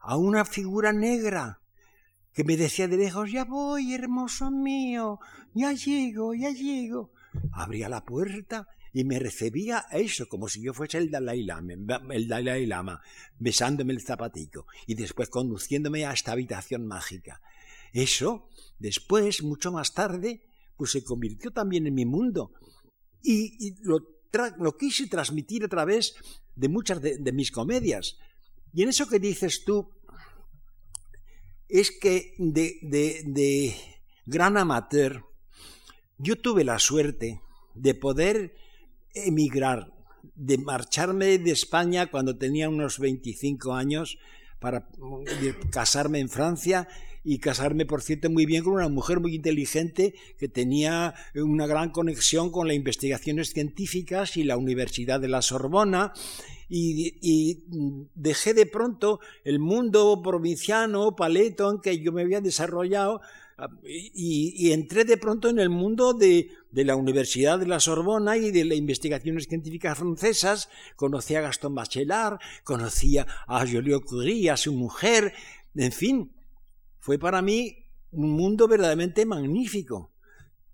[0.01, 1.62] a una figura negra
[2.32, 5.18] que me decía de lejos, ya voy, hermoso mío,
[5.54, 7.12] ya llego, ya llego.
[7.52, 11.74] Abría la puerta y me recibía eso, como si yo fuese el Dalai Lama,
[12.10, 13.00] el Dalai Lama
[13.38, 17.40] besándome el zapatico y después conduciéndome a esta habitación mágica.
[17.92, 20.44] Eso, después, mucho más tarde,
[20.76, 22.52] pues se convirtió también en mi mundo.
[23.22, 24.00] Y, lo,
[24.58, 26.14] lo, quise transmitir a través
[26.54, 28.16] de muchas de mis comedias.
[28.72, 29.90] Y en eso que dices tú,
[31.72, 33.74] es que de,
[34.26, 35.24] gran amateur
[36.18, 37.40] yo tuve la suerte
[37.74, 38.54] de poder
[39.14, 39.90] emigrar,
[40.35, 44.18] de marcharme de España cuando tenía unos 25 años
[44.61, 44.87] para
[45.70, 46.88] casarme en Francia
[47.24, 51.90] y casarme, por cierto, muy bien con una mujer muy inteligente que tenía una gran
[51.90, 56.12] conexión con las investigaciones científicas y la Universidad de la Sorbona.
[56.68, 57.64] Y,
[58.14, 63.20] dejé de pronto el mundo provinciano, paleto, en que yo me había desarrollado
[63.85, 68.64] y, entré de pronto en el mundo de, la Universidad de la Sorbona y de
[68.64, 70.68] las investigaciones científicas francesas.
[70.96, 75.35] Conocí a Gaston Bachelard, conocía a Joliot Curie, a su mujer,
[75.74, 76.32] en fin,
[77.02, 77.76] fue para mí
[78.12, 80.12] un mundo verdaderamente magnífico.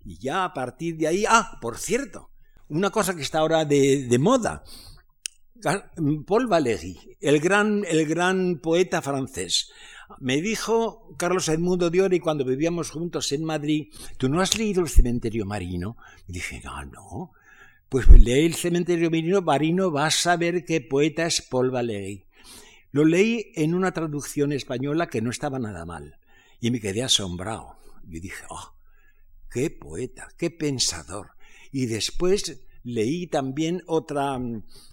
[0.05, 2.29] Y ya a partir de ahí, ah, por cierto,
[2.67, 4.63] una cosa que está ahora de, moda.
[6.27, 9.71] Paul Valéry, el gran, el gran poeta francés,
[10.19, 13.87] me dijo Carlos Edmundo de Ori cuando vivíamos juntos en Madrid,
[14.17, 15.97] ¿tú no has leído el cementerio marino?
[16.27, 17.31] Y dije, no, no.
[17.89, 22.23] Pues lee el cementerio marino, marino, vas a ver qué poeta es Paul Valéry.
[22.91, 26.18] Lo leí en una traducción española que no estaba nada mal
[26.59, 27.77] y me quedé asombrado.
[28.07, 28.75] Y dije, oh,
[29.49, 31.31] qué poeta, qué pensador.
[31.71, 34.39] Y después leí también otra,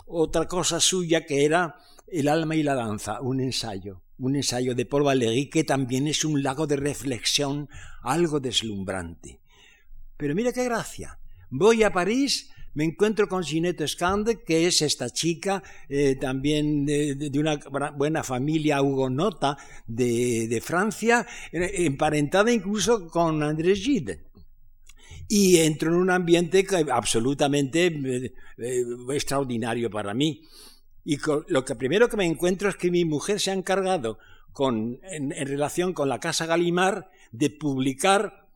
[0.06, 1.76] otra cosa suya que era
[2.06, 6.24] El alma y la danza, un ensayo, un ensayo de Paul Valéry que también es
[6.24, 7.68] un lago de reflexión
[8.02, 9.40] algo deslumbrante.
[10.16, 11.18] Pero mira qué gracia.
[11.50, 17.32] Voy a París, me encuentro con Ginette Scande, que es esta chica, eh, también de,
[17.38, 17.58] una
[17.96, 24.26] buena familia hugonota de, Francia, eh, emparentada incluso con André Gide
[25.26, 30.42] y entro en un ambiente absolutamente eh, extraordinario para mí.
[31.02, 31.16] Y
[31.48, 34.18] lo que primero que me encuentro es que mi mujer se ha encargado,
[34.52, 38.50] con, en, relación con la Casa Galimar, de publicar,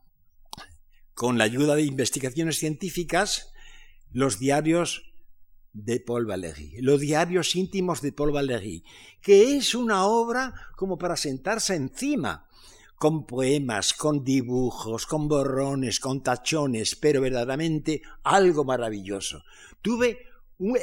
[1.15, 3.50] con la ayuda de investigaciones científicas,
[4.13, 5.13] los diarios
[5.73, 8.83] de Paul Valéry, los diarios íntimos de Paul Valéry,
[9.21, 12.47] que es una obra como para sentarse encima
[12.97, 19.43] con poemas, con dibujos, con borrones, con tachones, pero verdaderamente algo maravilloso.
[19.81, 20.27] Tuve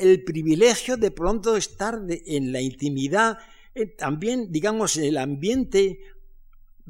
[0.00, 3.38] el privilegio de pronto estar en la intimidad,
[3.74, 6.00] eh, también, digamos, en el ambiente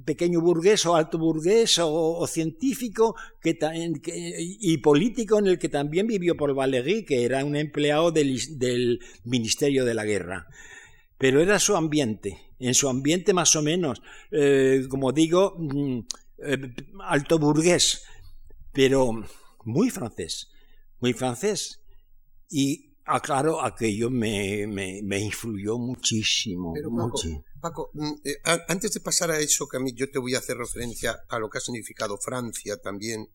[0.05, 6.55] pequeño burgués o alto burgués o, científico y político en el que también vivió Paul
[6.55, 10.47] Valéry, que era un empleado del Ministerio de la Guerra
[11.19, 15.99] pero era su ambiente, en su ambiente más o menos, eh, como digo, mm,
[16.45, 18.05] eh, alto burgués,
[18.73, 19.11] pero
[19.65, 20.49] muy francés,
[21.01, 21.81] muy francés.
[22.49, 26.73] Y aclaro, aquello me, me, influyó muchísimo.
[27.61, 30.39] Paco, mm, eh, antes de pasar a eso, que a mí yo te voy a
[30.39, 33.29] hacer referencia a lo que ha significado Francia también,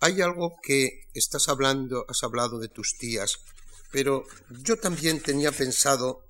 [0.00, 3.38] hay algo que estás hablando, has hablado de tus tías,
[3.92, 6.24] pero yo también tenía pensado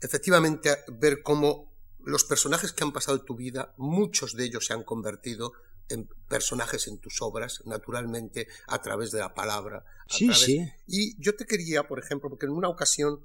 [0.00, 1.70] efectivamente ver cómo
[2.04, 5.52] los personajes que han pasado en tu vida, muchos de ellos se han convertido
[5.88, 9.84] en personajes en tus obras, naturalmente, a través de la palabra.
[10.08, 10.70] sí, sí.
[10.86, 13.24] Y yo te quería, por ejemplo, porque en una ocasión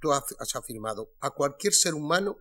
[0.00, 2.36] tú has afirmado, a cualquier ser humano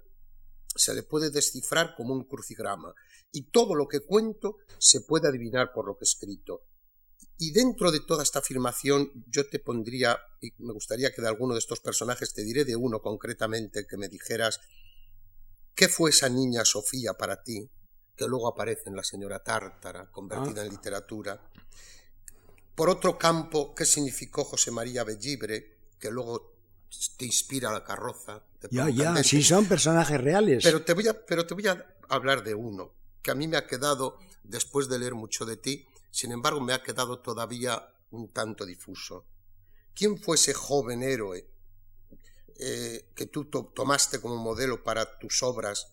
[0.76, 2.94] se le puede descifrar como un crucigrama,
[3.32, 6.64] y todo lo que cuento se puede adivinar por lo que he escrito.
[7.38, 11.54] Y dentro de toda esta afirmación yo te pondría, y me gustaría que de alguno
[11.54, 14.60] de estos personajes, te diré de uno concretamente, que me dijeras,
[15.74, 17.70] ¿qué fue esa niña Sofía para ti?
[18.16, 20.72] Que luego aparece en la señora Tártara, convertida en ah.
[20.72, 21.52] literatura.
[22.74, 25.90] Por otro campo, ¿qué significó José María Bellibre?
[26.00, 26.55] Que luego
[27.18, 28.44] te inspira la carroza.
[28.72, 30.64] Ya, ya, sí son personajes reales.
[30.64, 33.58] Pero te, voy a, pero te voy a hablar de uno, que a mí me
[33.58, 38.30] ha quedado, después de leer mucho de ti, sin embargo, me ha quedado todavía un
[38.30, 39.26] tanto difuso.
[39.94, 41.48] ¿Quién fue ese joven héroe
[42.58, 45.92] eh, que tú tomaste como modelo para tus obras,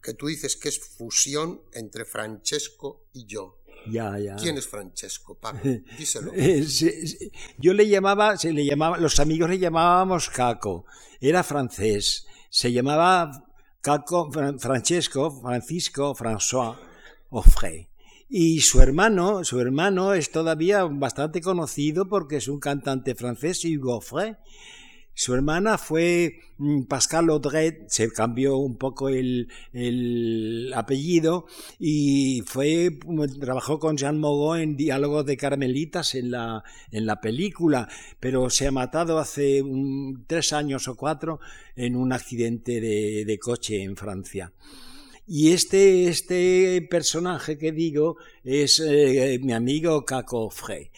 [0.00, 3.63] que tú dices que es fusión entre Francesco y yo?
[3.86, 4.36] Ya, ya.
[4.36, 5.58] ¿Quién es Francesco, Paco?
[5.98, 6.32] Díselo.
[7.58, 10.86] Yo le llamaba, se le llamaba, los amigos le llamábamos Caco.
[11.20, 12.26] Era francés.
[12.50, 13.44] Se llamaba
[13.80, 16.76] Caco, Francesco, Francisco, François
[17.30, 17.88] Offray.
[18.28, 24.00] Y su hermano, su hermano es todavía bastante conocido porque es un cantante francés, Hugo
[24.00, 24.34] Frey.
[25.14, 29.48] Su hermana fue mm, Pascal Audret, se cambió un poco el,
[30.74, 31.46] apellido
[31.78, 32.98] y fue
[33.40, 38.66] trabajó con Jean Mogot en Diálogos de Carmelitas en la, en la película, pero se
[38.66, 39.62] ha matado hace
[40.26, 41.40] tres años o cuatro
[41.76, 44.52] en un accidente de coche en Francia.
[45.26, 50.90] Y este, este personaje que digo es eh, mi amigo Caco Frey.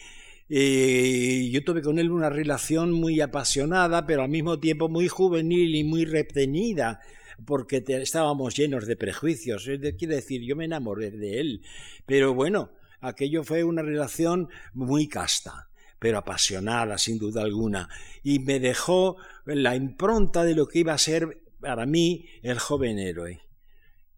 [0.49, 5.75] Eh, yo tuve con él una relación muy apasionada, pero al mismo tiempo muy juvenil
[5.75, 7.01] y muy retenida,
[7.45, 9.65] porque estábamos llenos de prejuicios.
[9.65, 11.61] Quiere decir, yo me enamoré de él.
[12.05, 17.89] Pero bueno, aquello fue una relación muy casta, pero apasionada, sin duda alguna,
[18.23, 22.99] y me dejó la impronta de lo que iba a ser para mí el joven
[22.99, 23.47] héroe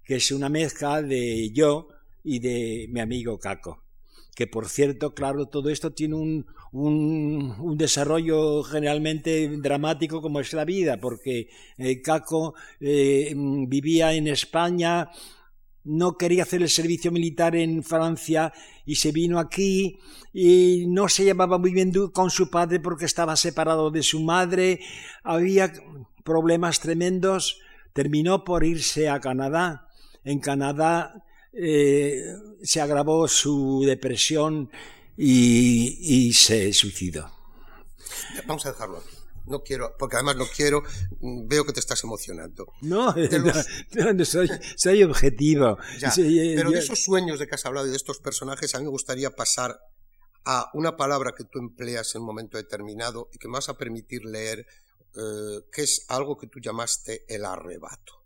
[0.09, 1.87] que es una mezcla de yo
[2.23, 3.83] y de mi amigo Caco.
[4.39, 10.63] Que por cierto, claro, todo esto tiene un, un, desarrollo generalmente dramático como es la
[10.63, 15.10] vida, porque eh, Caco eh, vivía en España,
[15.84, 18.54] no quería hacer el servicio militar en Francia
[18.86, 19.99] y se vino aquí
[20.32, 24.80] y no se llevaba muy bien con su padre porque estaba separado de su madre,
[25.21, 25.73] había
[26.23, 27.60] problemas tremendos,
[27.91, 29.89] terminó por irse a Canadá.
[30.23, 34.69] En Canadá eh, se agravó su depresión
[35.17, 37.31] y, se suicidó.
[38.47, 39.15] Vamos a dejarlo aquí.
[39.45, 40.83] No quiero, porque además no quiero,
[41.19, 42.71] veo que te estás emocionando.
[42.81, 43.15] No,
[44.15, 45.77] no, soy, objetivo.
[46.17, 48.83] Eh, pero de esos sueños de que has hablado y de estos personajes, a mí
[48.83, 49.79] me gustaría pasar
[50.45, 53.77] a una palabra que tú empleas en un momento determinado y que me vas a
[53.77, 54.67] permitir leer,
[55.15, 58.25] eh, que es algo que tú llamaste el arrebato.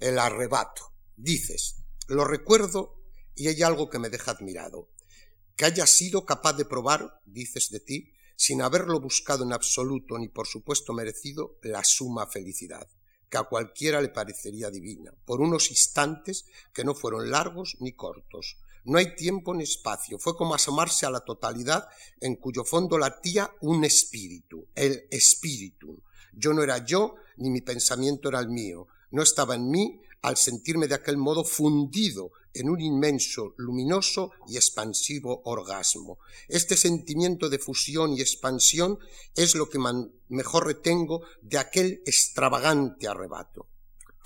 [0.00, 0.92] El arrebato.
[1.16, 1.76] Dices,
[2.08, 2.96] lo recuerdo
[3.36, 4.88] y hay algo que me deja admirado.
[5.56, 10.28] que hayas sido capaz de probar, dices de ti, sin haberlo buscado en absoluto ni
[10.28, 12.86] por supuesto merecido, la suma felicidad,
[13.28, 18.58] que a cualquiera le parecería divina, por unos instantes que no fueron largos ni cortos.
[18.84, 21.88] No hay tiempo ni espacio, fue como asomarse a la totalidad
[22.20, 26.04] en cuyo fondo latía un espíritu, el espíritu.
[26.32, 30.36] Yo no era yo, ni mi pensamiento era el mío, no estaba en mí, al
[30.36, 36.18] sentirme de aquel modo fundido en un inmenso, luminoso y expansivo orgasmo.
[36.48, 38.98] Este sentimiento de fusión y expansión
[39.34, 39.78] es lo que
[40.28, 43.68] mejor retengo de aquel extravagante arrebato.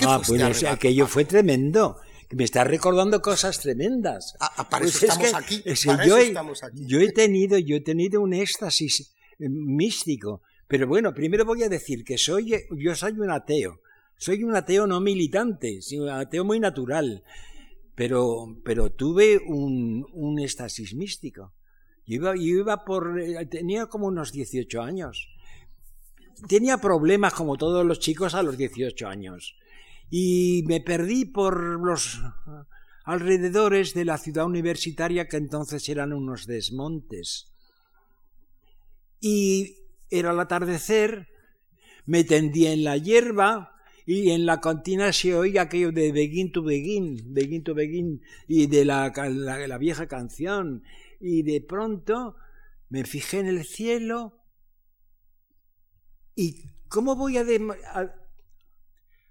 [0.01, 1.99] ah, bueno, este aquello fue tremendo.
[2.31, 4.35] Me está recordando cosas tremendas.
[4.41, 5.63] Ah, ah para pues eso, estamos, aquí,
[6.07, 6.35] yo, he,
[6.73, 10.41] yo he tenido, yo he tenido un éxtasis eh, místico.
[10.67, 13.81] Pero bueno, primero voy a decir que soy, yo soy un ateo.
[14.23, 17.25] Soy un ateo no militante, sino un ateo muy natural.
[17.97, 21.53] Pero, pero tuve un, un éxtasis místico.
[22.07, 23.19] Yo iba, iba por.
[23.19, 25.27] Eh, tenía como unos 18 años.
[26.47, 29.57] Tenía problemas como todos los chicos a los 18 años.
[30.09, 32.21] Y me perdí por los
[33.05, 37.53] alrededores de la ciudad universitaria que entonces eran unos desmontes.
[39.21, 39.79] Y
[40.11, 41.27] era el atardecer,
[42.07, 43.72] me tendí en la hierba,
[44.07, 48.67] y en la cantina se oía aquello de begin to begin, begin to begin, y
[48.67, 50.83] de la, la, vieja canción.
[51.21, 52.37] Y de pronto
[52.89, 54.41] me fijé en el cielo
[56.35, 57.45] y ¿cómo voy a,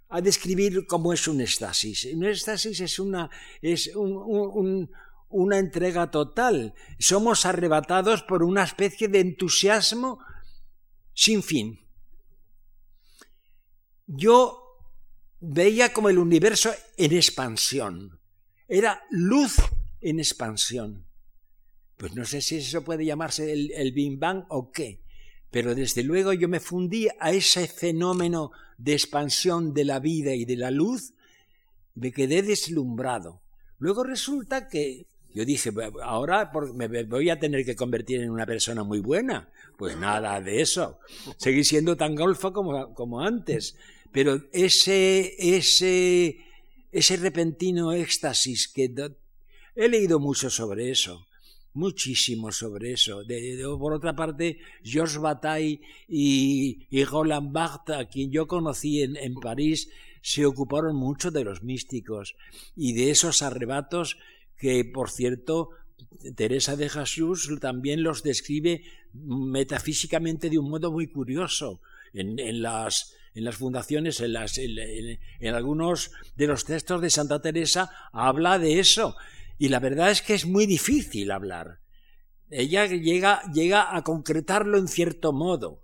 [0.10, 2.06] a, describir cómo es un éxtasis?
[2.14, 3.30] Un éxtasis es una,
[3.62, 6.74] es una entrega total.
[6.98, 10.20] Somos arrebatados por una especie de entusiasmo
[11.14, 11.80] sin fin.
[14.08, 14.61] Yo
[15.42, 18.20] veía como el universo en expansión.
[18.68, 19.58] Era luz
[20.00, 21.06] en expansión.
[21.98, 25.02] Pues no sé si eso puede llamarse el, el Big Bang o qué,
[25.52, 30.46] pero desde luego yo me fundí a ese fenómeno de expansión de la vida y
[30.46, 31.14] de la luz,
[31.94, 33.42] me quedé deslumbrado.
[33.78, 35.72] Luego resulta que yo dije,
[36.04, 39.50] ahora me voy a tener que convertir en una persona muy buena.
[39.78, 41.00] Pues nada de eso.
[41.38, 43.78] Seguí siendo tan golfo como, como antes.
[44.12, 46.38] Pero ese, ese,
[46.92, 48.94] ese repentino éxtasis que
[49.76, 51.26] he leído mucho sobre eso,
[51.74, 53.24] muchísimo sobre eso.
[53.80, 59.36] por otra parte, Georges Bataille y, y Roland Barthes, a quien yo conocí en, en
[59.36, 59.90] París,
[60.22, 62.36] se ocuparon mucho de los místicos
[62.76, 64.18] y de esos arrebatos
[64.58, 65.70] que, por cierto,
[66.36, 68.84] Teresa de Jesús también los describe
[69.14, 71.82] metafísicamente de un modo muy curioso.
[72.14, 77.42] En, en las en las fundaciones, en, las, en, algunos de los textos de Santa
[77.42, 79.16] Teresa, habla de eso.
[79.58, 81.80] Y la verdad es que es muy difícil hablar.
[82.50, 85.82] Ella llega, a concretarlo en cierto modo.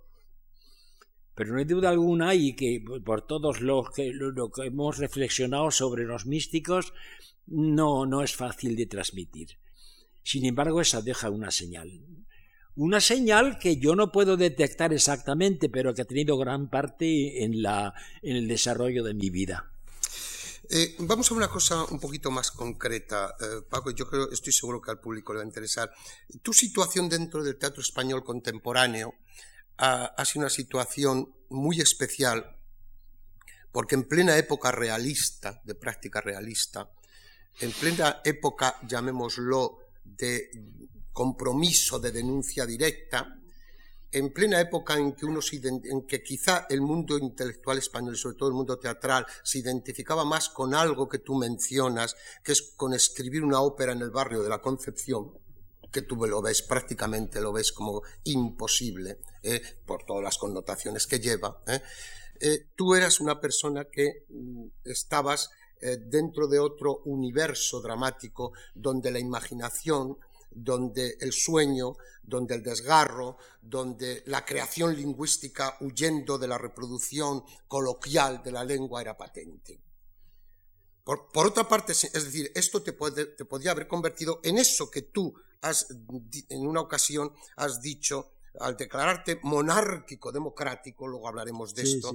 [1.34, 5.70] Pero no hay duda alguna, y que por todos los que, lo que hemos reflexionado
[5.70, 6.92] sobre los místicos,
[7.46, 9.58] no, no es fácil de transmitir.
[10.22, 11.88] Sin embargo, esa deja una señal
[12.78, 17.60] una señal que yo no puedo detectar exactamente, pero que ha tenido gran parte en,
[17.60, 19.68] la, en el desarrollo de mi vida.
[20.70, 23.90] Eh, vamos a una cosa un poquito más concreta, eh, Paco.
[23.90, 25.90] Yo creo, estoy seguro que al público le va a interesar.
[26.40, 29.14] Tu situación dentro del teatro español contemporáneo
[29.78, 32.58] ha, ha sido una situación muy especial,
[33.72, 36.88] porque en plena época realista, de práctica realista,
[37.58, 40.50] en plena época, llamémoslo, de
[41.18, 43.40] compromiso de denuncia directa,
[44.12, 48.50] en plena época en que, en que quizá el mundo intelectual español y sobre todo
[48.50, 52.14] el mundo teatral se identificaba más con algo que tú mencionas,
[52.44, 55.36] que es con escribir una ópera en el barrio de la Concepción,
[55.90, 59.60] que tú lo ves prácticamente, lo ves como imposible, ¿eh?
[59.84, 61.60] por todas las connotaciones que lleva.
[61.66, 61.82] ¿eh?
[62.38, 65.50] Eh, tú eras una persona que mm, estabas
[65.80, 70.18] dentro de otro universo dramático donde la imaginación,
[70.50, 78.42] donde el sueño, donde el desgarro, donde la creación lingüística huyendo de la reproducción coloquial
[78.42, 79.80] de la lengua era patente.
[81.04, 85.34] Por, otra parte, es decir, esto te, te podría haber convertido en eso que tú
[85.62, 88.30] has, en una ocasión has dicho
[88.60, 92.12] al declararte monárquico democrático, luego hablaremos de esto,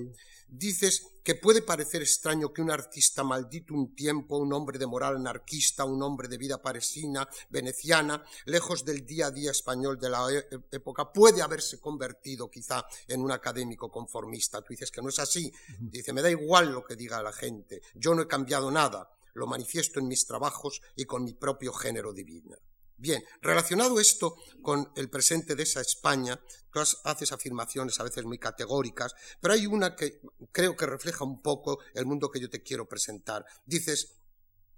[0.48, 5.16] dices que puede parecer extraño que un artista maldito un tiempo, un hombre de moral
[5.16, 10.32] anarquista, un hombre de vida parisina, veneciana, lejos del día a día español de la
[10.32, 14.62] e, época, puede haberse convertido quizá en un académico conformista.
[14.62, 15.52] Tú dices que no es así.
[15.80, 19.48] Dice, me da igual lo que diga la gente, yo no he cambiado nada, lo
[19.48, 22.58] manifiesto en mis trabajos y con mi propio género divino.
[22.98, 26.39] Bien, relacionado esto con el presente de esa España,
[26.72, 30.22] tú haces afirmaciones a veces muy categóricas, pero hay una que
[30.52, 33.46] creo que refleja un poco el mundo que yo te quiero presentar.
[33.66, 34.16] Dices,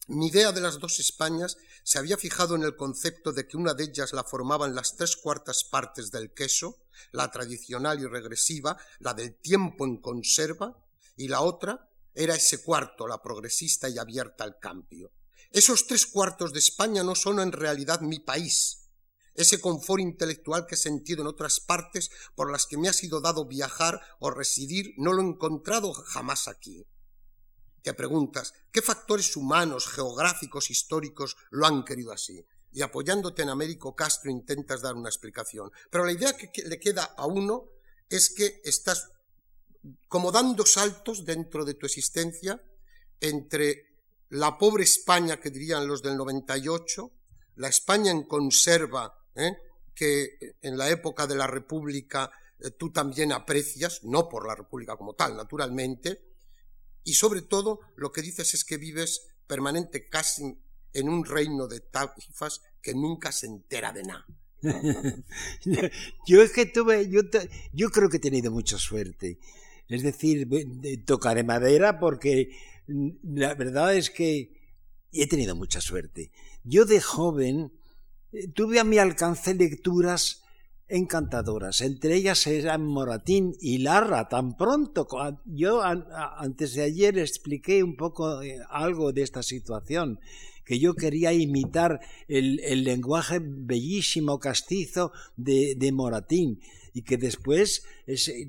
[0.07, 3.73] mi idea de las dos Españas se había fijado en el concepto de que una
[3.73, 6.77] de ellas la formaban las tres cuartas partes del queso,
[7.11, 10.77] la tradicional y regresiva, la del tiempo en conserva,
[11.17, 15.11] y la otra era ese cuarto, la progresista y abierta al cambio.
[15.55, 18.89] Esos tres cuartos de España no son en realidad mi país.
[19.35, 23.21] Ese confort intelectual que he sentido en otras partes por las que me ha sido
[23.21, 26.85] dado viajar o residir, no lo he encontrado jamás aquí.
[27.81, 32.45] Te preguntas, ¿qué factores humanos, geográficos, históricos lo han querido así?
[32.73, 35.71] Y apoyándote en Américo Castro intentas dar una explicación.
[35.89, 37.69] Pero la idea que le queda a uno
[38.09, 39.07] es que estás
[40.09, 42.61] como dando saltos dentro de tu existencia
[43.21, 43.94] entre
[44.29, 47.11] la pobre España que dirían los del 98,
[47.55, 49.53] la España en conserva, ¿eh?
[49.93, 54.97] que en la época de la República eh, tú también aprecias, no por la República
[54.97, 56.21] como tal, naturalmente,
[57.03, 60.57] y sobre todo lo que dices es que vives permanente casi
[60.93, 64.25] en un reino de taifas que nunca se entera de nada.
[66.27, 67.21] yo es que tuve, yo,
[67.73, 69.37] yo creo que he tenido mucha suerte.
[69.87, 70.47] Es decir,
[71.05, 72.49] tocaré madera porque
[72.87, 74.51] la verdad es que
[75.11, 76.31] he tenido mucha suerte.
[76.63, 77.71] Yo de joven
[78.31, 80.43] eh, tuve a mi alcance lecturas
[80.87, 81.81] encantadoras.
[81.81, 84.29] Entre ellas eran Moratín y Larra.
[84.29, 85.07] Tan pronto,
[85.45, 90.19] yo antes de ayer expliqué un poco eh, algo de esta situación,
[90.63, 96.59] que yo quería imitar el, lenguaje bellísimo castizo de, de Moratín
[96.95, 97.83] y que después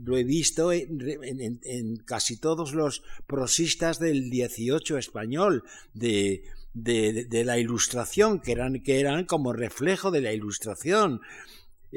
[0.05, 8.40] lo he visto en, casi todos los prosistas del 18 español, de, de, la ilustración,
[8.40, 11.20] que eran, que eran como reflejo de la ilustración.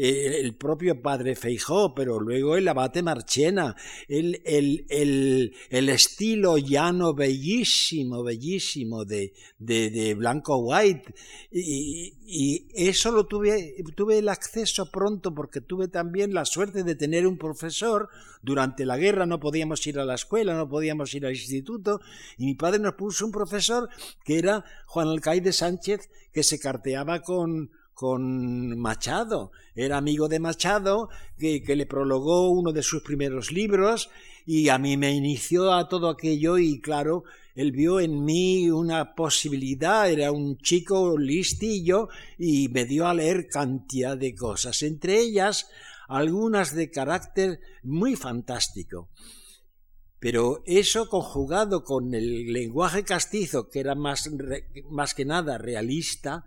[0.02, 3.76] El propio padre Feijó, pero luego el abate Marchena,
[4.08, 11.14] el, el, el, el estilo llano bellísimo, bellísimo de, de, de Blanco White.
[11.52, 16.96] Y, y, eso lo tuve, tuve el acceso pronto porque tuve también la suerte de
[16.96, 18.08] tener un profesor.
[18.42, 22.00] Durante la guerra no podíamos ir a la escuela, no podíamos ir al instituto,
[22.38, 23.90] y mi padre nos puso un profesor
[24.24, 29.52] que era Juan Alcaide Sánchez, que se carteaba con, con Machado.
[29.76, 34.10] Era amigo de Machado, que, le prologó uno de sus primeros libros
[34.46, 37.26] y a mí me inició a todo aquello y claro,
[37.56, 43.50] él vio en mí una posibilidad, era un chico listillo y me dio a leer
[43.50, 45.68] cantidad de cosas, entre ellas
[46.08, 49.10] algunas de carácter muy fantástico.
[50.22, 54.30] Pero eso conjugado con el lenguaje castizo, que era más,
[54.90, 56.46] más que nada realista,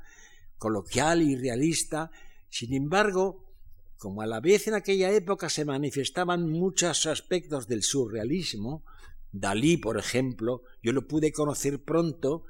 [0.62, 2.12] coloquial y realista,
[2.48, 3.52] sin embargo,
[3.98, 8.84] como a la vez en aquella época se manifestaban muchos aspectos del surrealismo,
[9.32, 12.44] Dalí, por ejemplo, yo lo pude conocer pronto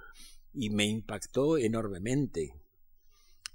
[0.53, 2.53] y me impactó enormemente.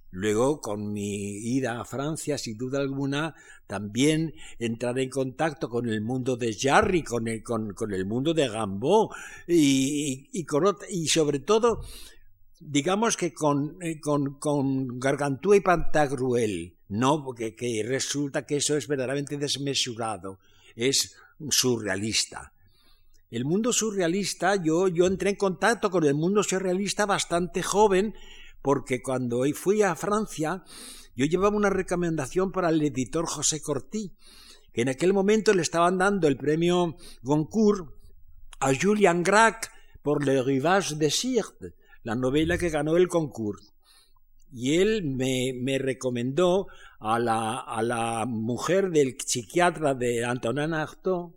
[0.10, 3.36] Luego, con mi ida a Francia, sin duda alguna,
[3.68, 8.48] también entraré en contacto con el mundo de Jarry, con el, con, el mundo de
[8.48, 9.14] Gambo
[9.46, 10.48] y, y,
[10.90, 11.82] y sobre todo
[12.60, 18.88] digamos que con, eh, con, con Gargantúa y Pantagruel, no, que resulta que eso es
[18.88, 20.40] verdaderamente desmesurado,
[20.76, 21.16] es
[21.50, 22.54] surrealista.
[23.30, 28.16] El mundo surrealista, yo, yo entré en contacto con el mundo surrealista bastante joven,
[28.62, 30.64] porque cuando fui a Francia,
[31.16, 34.14] yo llevaba una recomendación para el editor José Cortí,
[34.72, 37.90] que en aquel momento le estaban dando el premio Goncourt
[38.60, 39.68] a Julian Gracq
[40.02, 41.74] por Le Rivage de Sirte,
[42.08, 43.74] la novela que ganó el concurso.
[44.50, 46.68] Y él me, me recomendó
[47.02, 51.34] a la, a la, mujer del psiquiatra de Antonin Artaud,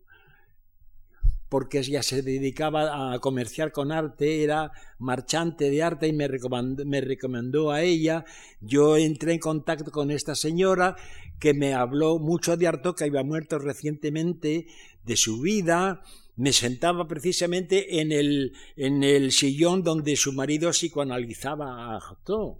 [1.48, 6.84] porque ella se dedicaba a comerciar con arte, era marchante de arte y me recomendó,
[6.86, 8.24] me recomendó, a ella.
[8.60, 10.94] Yo entré en contacto con esta señora
[11.40, 14.68] que me habló mucho de Artaud, que había muerto recientemente,
[15.02, 16.02] de su vida,
[16.40, 22.56] me sentaba precisamente en el, en el sillón donde su marido psicoanalizaba a Artaud.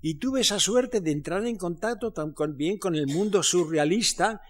[0.00, 4.40] Y tuve esa suerte de entrar en contacto también con el mundo surrealista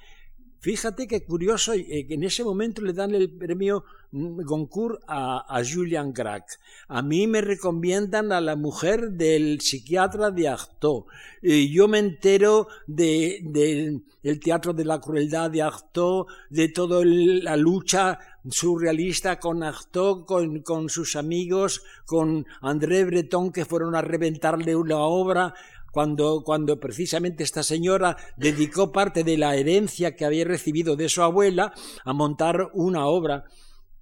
[0.67, 6.45] Fíjate qué curioso, eh, en ese momento le dan el premio Goncourt a, Julian Gracq.
[6.89, 11.05] A mí me recomiendan a la mujer del psiquiatra de Artaud.
[11.41, 18.19] Yo me entero del de, teatro de la crueldad de Artaud, de toda la lucha
[18.51, 24.99] surrealista con Artaud, con, con sus amigos, con André Breton, que fueron a reventarle una
[24.99, 25.55] obra,
[25.97, 31.73] cuando, precisamente esta señora dedicó parte de la herencia que había recibido de su abuela
[32.05, 33.45] a montar una obra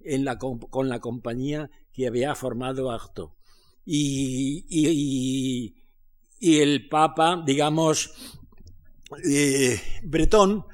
[0.01, 3.29] en la, con la compañía que había formado Artaud.
[3.85, 5.73] Y, y,
[6.39, 8.11] y, el Papa, digamos,
[9.23, 10.65] eh, Bretón,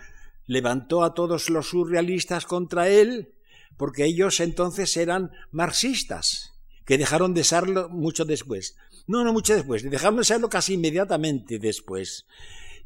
[0.48, 3.36] levantó a todos los surrealistas contra él,
[3.78, 6.54] porque ellos entonces eran marxistas,
[6.86, 8.76] que dejaron de serlo mucho después.
[9.08, 12.26] No, no mucho después, dejaron de serlo casi inmediatamente después.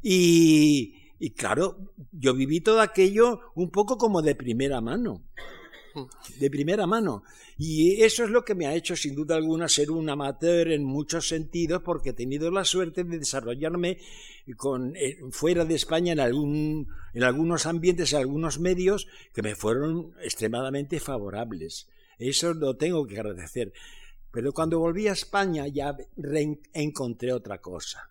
[0.02, 0.94] Y,
[1.36, 5.22] claro, yo viví todo aquello un poco como de primera mano
[6.38, 7.22] de primera mano.
[7.58, 10.84] Y eso es lo que me ha hecho, sin duda alguna, ser un amateur en
[10.84, 13.98] muchos sentidos, porque he tenido la suerte de desarrollarme
[14.46, 20.12] eh, fuera de España en, algún, en algunos ambientes, en algunos medios que me fueron
[20.22, 21.88] extremadamente favorables.
[22.18, 23.72] Eso lo tengo que agradecer.
[24.36, 25.96] Pero cuando volví a España ya
[26.74, 28.10] encontré otra cosa.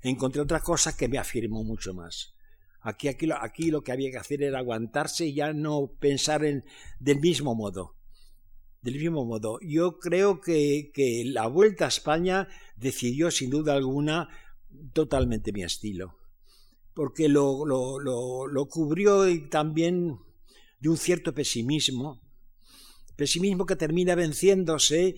[0.00, 2.32] Encontré otra cosa que me afirmó mucho más.
[2.80, 6.64] Aquí, aquí, aquí lo que había que hacer era aguantarse y ya no pensar en,
[7.00, 7.96] del mismo modo.
[8.80, 14.30] Del mismo modo, yo creo que, que la vuelta a España decidió sin duda alguna
[14.94, 16.16] totalmente mi estilo,
[16.94, 20.18] porque lo, lo, lo, lo cubrió también
[20.80, 22.22] de un cierto pesimismo,
[23.16, 25.16] pesimismo que termina venciéndose,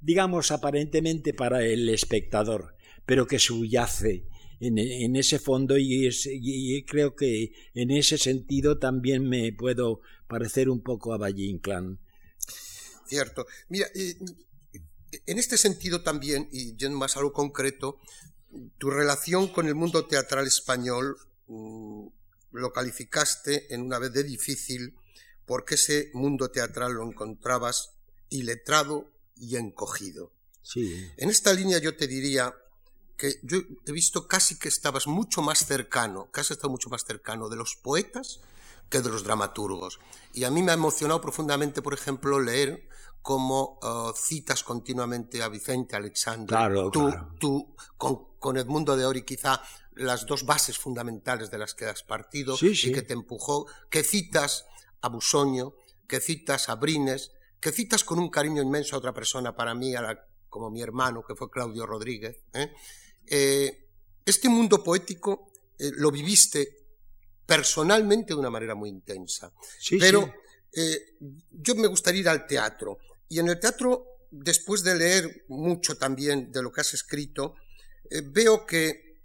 [0.00, 2.76] digamos, aparentemente para el espectador,
[3.06, 4.26] pero que subyace
[4.60, 11.14] en, ese fondo y, creo que en ese sentido también me puedo parecer un poco
[11.14, 11.98] a Valle Inclán.
[13.06, 13.46] Cierto.
[13.68, 17.98] Mira, en este sentido también, y yendo más a lo concreto,
[18.78, 22.06] tu relación con el mundo teatral español mm,
[22.52, 24.94] lo calificaste en una vez de difícil
[25.46, 27.94] porque ese mundo teatral lo encontrabas
[28.28, 30.32] iletrado y encogido.
[30.62, 31.10] Sí.
[31.16, 32.54] En esta línea yo te diría
[33.16, 37.48] que yo he visto casi que estabas mucho más cercano, casi estado mucho más cercano
[37.48, 38.40] de los poetas
[38.88, 40.00] que de los dramaturgos.
[40.32, 42.88] Y a mí me ha emocionado profundamente, por ejemplo, leer
[43.22, 46.48] cómo uh, citas continuamente a Vicente Alexandre.
[46.48, 47.34] Claro, tú, claro.
[47.38, 49.62] tú con, con, Edmundo de Ori, quizá
[49.94, 52.90] las dos bases fundamentales de las que has partido sí, sí.
[52.90, 54.64] y que te empujó, que citas
[55.02, 55.74] a Busoño,
[56.06, 59.94] que citas a Brines, que citas con un cariño inmenso a otra persona para mí,
[59.94, 62.38] a la, como mi hermano, que fue Claudio Rodríguez.
[62.54, 62.72] ¿eh?
[63.26, 63.88] Eh,
[64.24, 66.76] este mundo poético eh, lo viviste
[67.44, 69.52] personalmente de una manera muy intensa.
[69.78, 70.32] Sí, Pero
[70.72, 70.88] sí.
[71.50, 72.98] Yo me gustaría ir al teatro.
[73.28, 77.56] Y en el teatro, después de leer mucho también de lo que has escrito,
[78.26, 79.18] veo que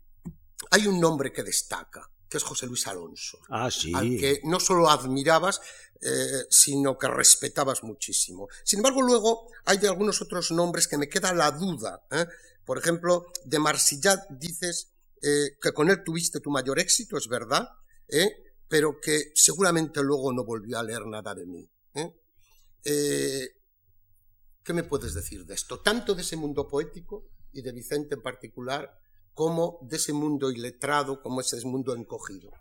[0.72, 3.40] hay un nombre que destaca, que es José Luis Alonso.
[3.50, 3.94] Ah, sí.
[3.94, 5.62] Al que no solo admirabas,
[6.02, 8.48] eh, sino que respetabas muchísimo.
[8.64, 12.06] Sin embargo, luego hay de algunos otros nombres que me queda la duda.
[12.12, 12.26] ¿eh?
[12.66, 17.68] Por ejemplo, de Marsillat dices eh, que con él tuviste tu mayor éxito, es verdad,
[18.68, 21.70] pero que seguramente luego no volvió a leer nada de mí.
[22.84, 25.80] ¿Qué me puedes decir de esto?
[25.80, 29.00] Tanto de ese mundo poético y de Vicente en particular,
[29.36, 32.52] como de ese mundo iletrado, como ese mundo encogido.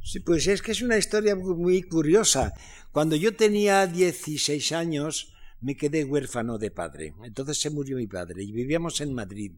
[0.00, 2.52] Sí, pues es que es una historia muy curiosa.
[2.92, 7.14] Cuando yo tenía 16 años, me quedé huérfano de padre.
[7.24, 9.52] Entonces se murió mi padre y vivíamos en Madrid.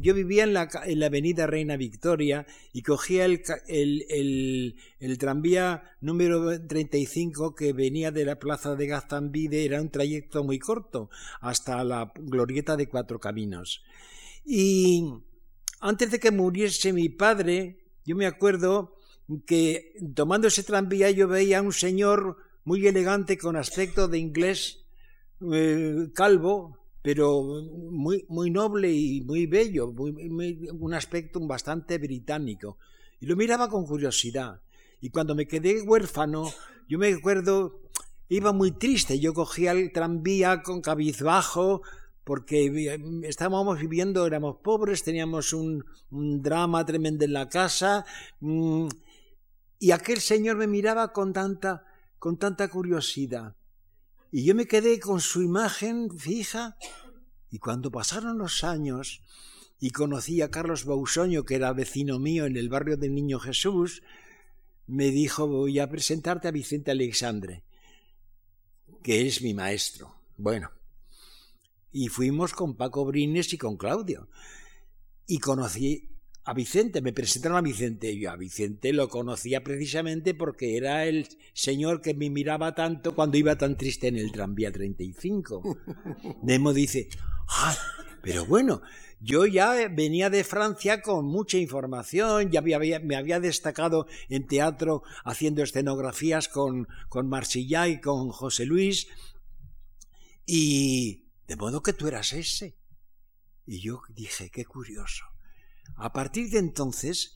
[0.00, 5.18] Yo vivía en la, en la avenida Reina Victoria y cogía el, el, el, el,
[5.18, 9.66] tranvía número 35 que venía de la plaza de Gaztambide.
[9.66, 13.82] Era un trayecto muy corto hasta la glorieta de Cuatro Caminos.
[14.46, 15.04] Y
[15.84, 17.76] antes de que muriese mi padre,
[18.06, 18.96] yo me acuerdo
[19.46, 24.86] que tomando ese tranvía yo veía a un señor muy elegante con aspecto de inglés
[25.52, 32.78] eh, calvo, pero muy, muy noble y muy bello, un aspecto bastante británico.
[33.20, 34.62] Y lo miraba con curiosidad.
[35.02, 36.50] Y cuando me quedé huérfano,
[36.88, 37.82] yo me acuerdo,
[38.30, 39.20] iba muy triste.
[39.20, 41.82] Yo cogía el tranvía con cabizbajo,
[42.24, 48.04] porque estábamos viviendo, éramos pobres, teníamos un, drama tremendo en la casa,
[48.40, 48.88] mmm,
[49.78, 51.84] y aquel señor me miraba con tanta,
[52.18, 53.54] con tanta curiosidad.
[54.32, 56.76] Y yo me quedé con su imagen fija.
[57.50, 59.20] Y cuando pasaron los años
[59.78, 64.02] y conocí a Carlos Bausoño, que era vecino mío en el barrio del Niño Jesús,
[64.86, 67.62] me dijo, voy a presentarte a Vicente Alexandre,
[69.02, 70.14] que es mi maestro.
[70.36, 70.70] Bueno,
[71.94, 74.28] y fuimos con Paco Brines y con Claudio.
[75.28, 76.10] Y conocí
[76.42, 78.18] a Vicente, me presentaron a Vicente.
[78.18, 83.38] Yo a Vicente lo conocía precisamente porque era el señor que me miraba tanto cuando
[83.38, 85.62] iba tan triste en el tranvía 35.
[86.42, 87.08] Nemo dice,
[87.46, 87.76] ¡ay!
[88.22, 88.82] Pero bueno,
[89.20, 92.74] yo ya venía de Francia con mucha información, ya me
[93.16, 99.06] había destacado en teatro haciendo escenografías con, con Marsillá y con José Luis,
[100.46, 102.76] y de modo que tú eras ese.
[103.66, 105.24] Y yo dije, qué curioso.
[105.96, 107.34] A partir de entonces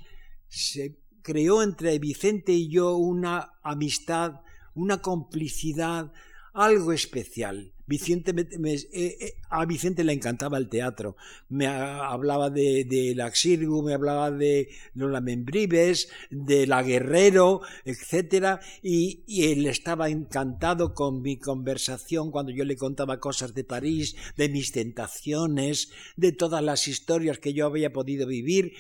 [0.49, 4.41] se creó entre Vicente y yo una amistad,
[4.75, 6.13] una complicidad,
[6.55, 7.75] algo especial.
[7.89, 11.17] Vicente eh, eh, a Vicente le encantaba el teatro.
[11.49, 18.61] Me hablaba de, de Laxirgu, me hablaba de Lola Membrives, de La Guerrero, etc.
[18.83, 24.17] Y, y, él estaba encantado con mi conversación cuando yo le contaba cosas de París,
[24.37, 28.75] de mis tentaciones, de todas las historias que yo había podido vivir.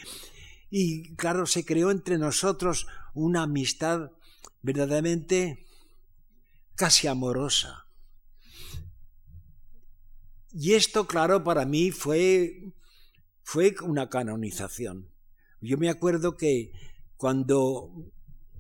[0.70, 4.10] Y claro, se creó entre nosotros una amistad
[4.60, 5.64] verdaderamente
[6.74, 7.87] casi amorosa.
[10.52, 12.72] Y esto, claro, para mí fue,
[13.42, 15.08] fue una canonización.
[15.60, 16.72] Yo me acuerdo que
[17.16, 17.90] cuando,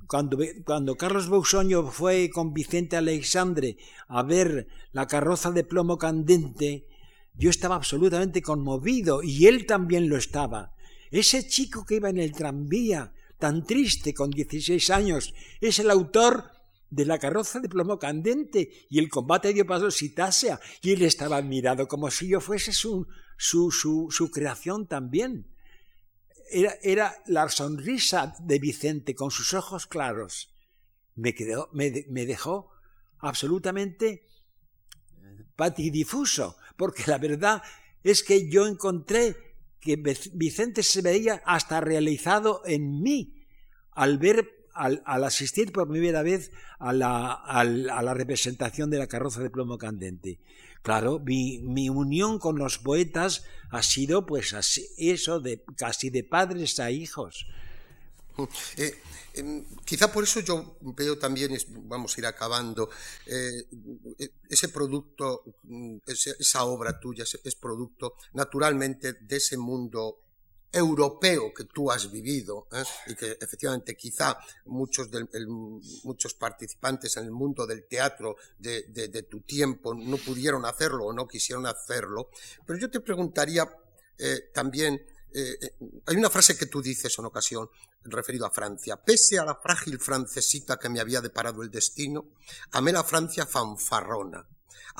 [0.06, 3.78] cuando, cuando Carlos Bausoño fue con Vicente Alexandre
[4.08, 6.86] a ver la carroza de plomo candente,
[7.34, 10.74] yo estaba absolutamente conmovido y él también lo estaba.
[11.10, 16.50] Ese chico que iba en el tranvía, tan triste, con 16 años, es el autor
[16.90, 21.36] de la carroza de plomo candente y el combate dio paso Sitasea y él estaba
[21.36, 25.54] admirado como si yo fuese su, su, su, creación también.
[26.50, 30.54] Era, era, la sonrisa de Vicente con sus ojos claros.
[31.14, 32.70] Me, quedó, me, me dejó
[33.18, 34.26] absolutamente
[35.56, 37.62] patidifuso, porque la verdad
[38.02, 39.36] es que yo encontré
[39.80, 39.96] que
[40.32, 43.46] Vicente se veía hasta realizado en mí
[43.92, 49.42] al ver al, asistir por primera vez a la, a la, representación de la carroza
[49.42, 50.40] de plomo candente.
[50.82, 56.24] Claro, mi, mi unión con los poetas ha sido pues así, eso, de, casi de
[56.24, 57.46] padres a hijos.
[58.76, 58.94] Eh,
[59.34, 62.88] em, quizá por eso yo veo también, vamos a ir acabando,
[63.26, 63.64] eh,
[64.48, 70.20] ese producto, mm, esa obra tuya es producto naturalmente de ese mundo
[70.72, 72.82] europeo que tú has vivido ¿eh?
[73.06, 75.08] y que efectivamente quizá muchos,
[76.04, 81.26] muchos participantes en el mundo del teatro de, tu tiempo no pudieron hacerlo o no
[81.26, 82.30] quisieron hacerlo,
[82.66, 83.68] pero yo te preguntaría
[84.18, 85.00] eh, también,
[85.32, 87.70] eh, hay una frase que tú dices en ocasión
[88.04, 92.26] referido a Francia, pese a la frágil francesita que me había deparado el destino,
[92.72, 94.46] amé la Francia fanfarrona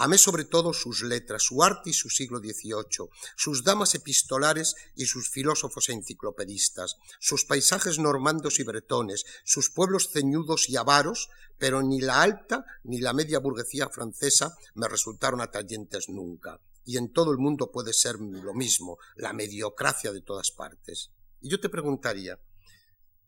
[0.01, 5.07] Amé sobre todo sus letras, su arte y su siglo XVIII, sus damas epistolares y
[5.07, 11.82] sus filósofos e enciclopedistas, sus paisajes normandos y bretones, sus pueblos ceñudos y avaros, pero
[11.82, 16.61] ni la alta ni la media burguesía francesa me resultaron atrayentes nunca.
[16.84, 21.11] Y en todo el mundo puede ser lo mismo, la mediocracia de todas partes.
[21.40, 22.38] Y yo te preguntaría,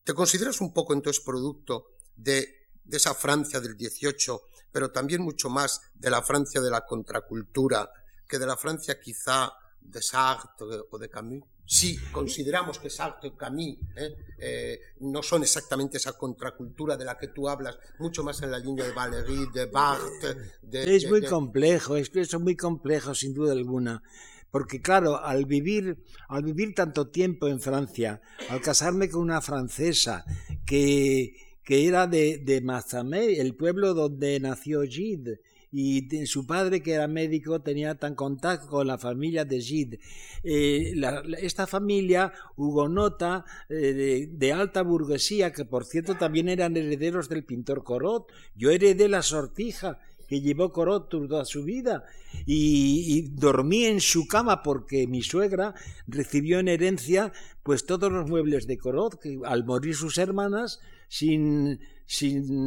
[0.04, 4.38] ¿te consideras un poco entonces producto de, de esa Francia del XVIII
[4.72, 7.90] pero también mucho más de la Francia de la contracultura
[8.26, 11.44] que de la Francia quizá de Sartre o de Camus.
[11.66, 14.16] Si consideramos que Sartre y Camus ¿eh?
[14.38, 18.58] Eh, no son exactamente esa contracultura de la que tú hablas, mucho más en la
[18.58, 20.36] línea de Valéry, de Barthes.
[20.72, 24.02] es muy complejo, es, es muy complejo sin duda alguna
[24.50, 30.24] porque claro, al vivir, al vivir tanto tiempo en Francia, al casarme con una francesa
[30.66, 35.40] que, que era de, de Mazamé, el pueblo donde nació Gide,
[35.70, 40.00] y su padre, que era médico, tenía tan contacto con la familia de Gide.
[40.42, 41.00] Eh,
[41.38, 47.84] esta familia hugonota eh, de, alta burguesía, que por cierto también eran herederos del pintor
[47.84, 48.26] Corot.
[48.56, 52.04] Yo heredé la sortija que llevó Corot toda su vida
[52.46, 55.74] y, y, dormí en su cama porque mi suegra
[56.08, 60.80] recibió en herencia pues todos los muebles de Corot, que al morir sus hermanas
[61.11, 61.80] sin,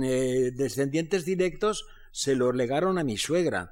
[0.04, 3.72] eh, descendientes directos, se lo legaron a mi suegra.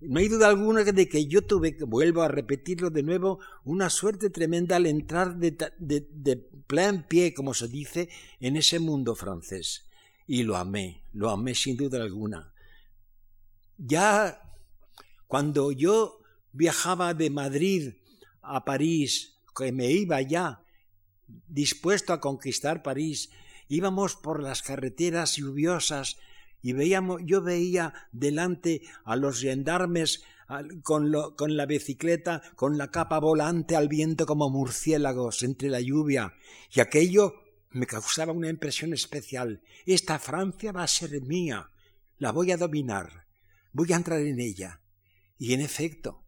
[0.00, 4.30] No hay duda alguna de que yo tuve, vuelvo a repetirlo de nuevo, una suerte
[4.30, 9.84] tremenda al entrar de, de, de plan pie, como se dice, en ese mundo francés.
[10.28, 12.52] Y lo amé, lo amé sin duda alguna.
[13.76, 14.40] Ya
[15.26, 16.20] cuando yo
[16.52, 17.94] viajaba de Madrid
[18.42, 20.62] a París, que me iba ya
[21.48, 23.30] dispuesto a conquistar París,
[23.68, 26.18] íbamos por las carreteras lluviosas
[26.62, 30.24] y veíamos, yo veía delante a los gendarmes
[30.82, 36.34] con, con la bicicleta, con la capa volante al viento como murciélagos entre la lluvia.
[36.72, 37.34] Y aquello
[37.70, 39.62] me causaba una impresión especial.
[39.86, 41.70] Esta Francia va a ser mía.
[42.18, 43.26] La voy a dominar.
[43.72, 44.80] Voy a entrar en ella.
[45.38, 46.24] Y en efecto,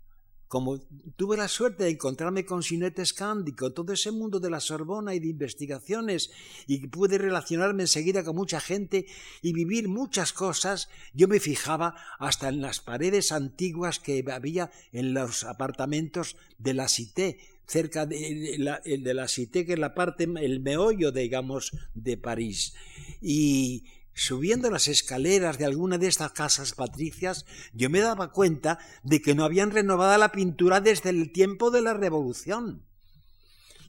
[0.50, 0.80] como
[1.14, 5.14] tuve la suerte de encontrarme con Sinette Scandi, con todo ese mundo de la Sorbona
[5.14, 6.32] y de investigaciones,
[6.66, 9.06] y pude relacionarme enseguida con mucha gente
[9.42, 15.14] y vivir muchas cosas, yo me fijaba hasta en las paredes antiguas que había en
[15.14, 17.38] los apartamentos de la Cité,
[17.68, 22.74] cerca de la, de la Cité, que es la parte, el meollo, digamos, de París.
[23.20, 23.84] Y
[24.14, 29.34] subiendo las escaleras de alguna de estas casas patricias, yo me daba cuenta de que
[29.34, 32.86] no habían renovado la pintura desde el tiempo de la Revolución.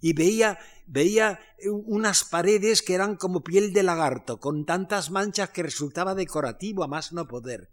[0.02, 5.64] Y veía, veía unas paredes que eran como piel de lagarto, con tantas manchas que
[5.64, 7.70] resultaba decorativo a más no poder.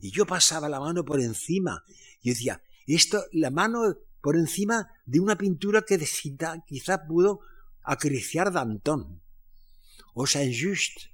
[0.00, 1.84] Y yo pasaba la mano por encima
[2.22, 5.98] y decía, esto, la mano por encima de una pintura que
[6.66, 7.40] quizá, pudo
[7.82, 9.20] acariciar Danton
[10.14, 11.13] o Saint-Just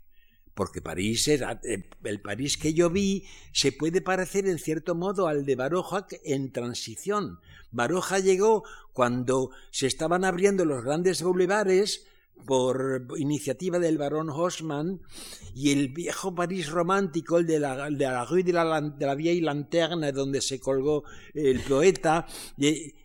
[0.55, 5.27] porque París era eh, el París que yo vi se puede parecer en cierto modo
[5.27, 7.41] al de Baroja en transición.
[7.71, 12.07] Baroja llegó cuando se estaban abriendo los grandes bulevares
[12.47, 15.01] por iniciativa del barón Haussmann
[15.55, 19.15] y el viejo París romántico, el de la, de la rue de la, de la
[19.15, 22.27] Vieille Lanterne, donde se colgó el poeta,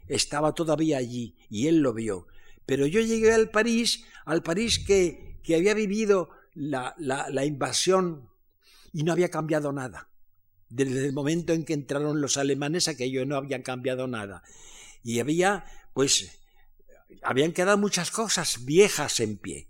[0.07, 2.27] estaba todavía allí y él lo vio.
[2.65, 8.29] Pero yo llegué al París, al París que, que había vivido la, la, invasión
[8.93, 10.09] y no había cambiado nada.
[10.69, 14.41] Desde el momento en que entraron los alemanes, aquello no había cambiado nada.
[15.03, 16.39] Y había, pues,
[17.21, 19.67] habían quedado muchas cosas viejas en pie.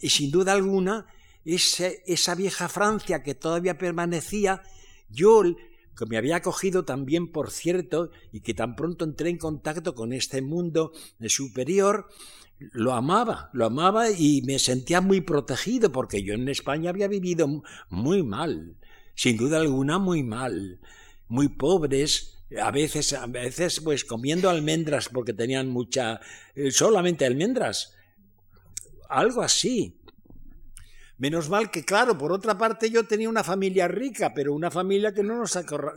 [0.00, 1.06] Y sin duda alguna,
[1.44, 4.62] esa vieja Francia que todavía permanecía,
[5.08, 5.42] yo,
[5.96, 10.12] que me había acogido también, por cierto, y que tan pronto entré en contacto con
[10.12, 10.92] este mundo
[11.26, 12.08] superior,
[12.58, 17.62] lo amaba, lo amaba y me sentía muy protegido porque yo en España había vivido
[17.90, 18.76] muy mal,
[19.14, 20.80] sin duda alguna muy mal,
[21.28, 26.20] muy pobres, a veces, a veces pues comiendo almendras porque tenían mucha,
[26.54, 27.94] eh, solamente almendras,
[29.08, 29.95] algo así.
[31.18, 35.14] Menos mal que, claro, por otra parte yo tenía una familia rica, pero una familia
[35.14, 35.44] que no,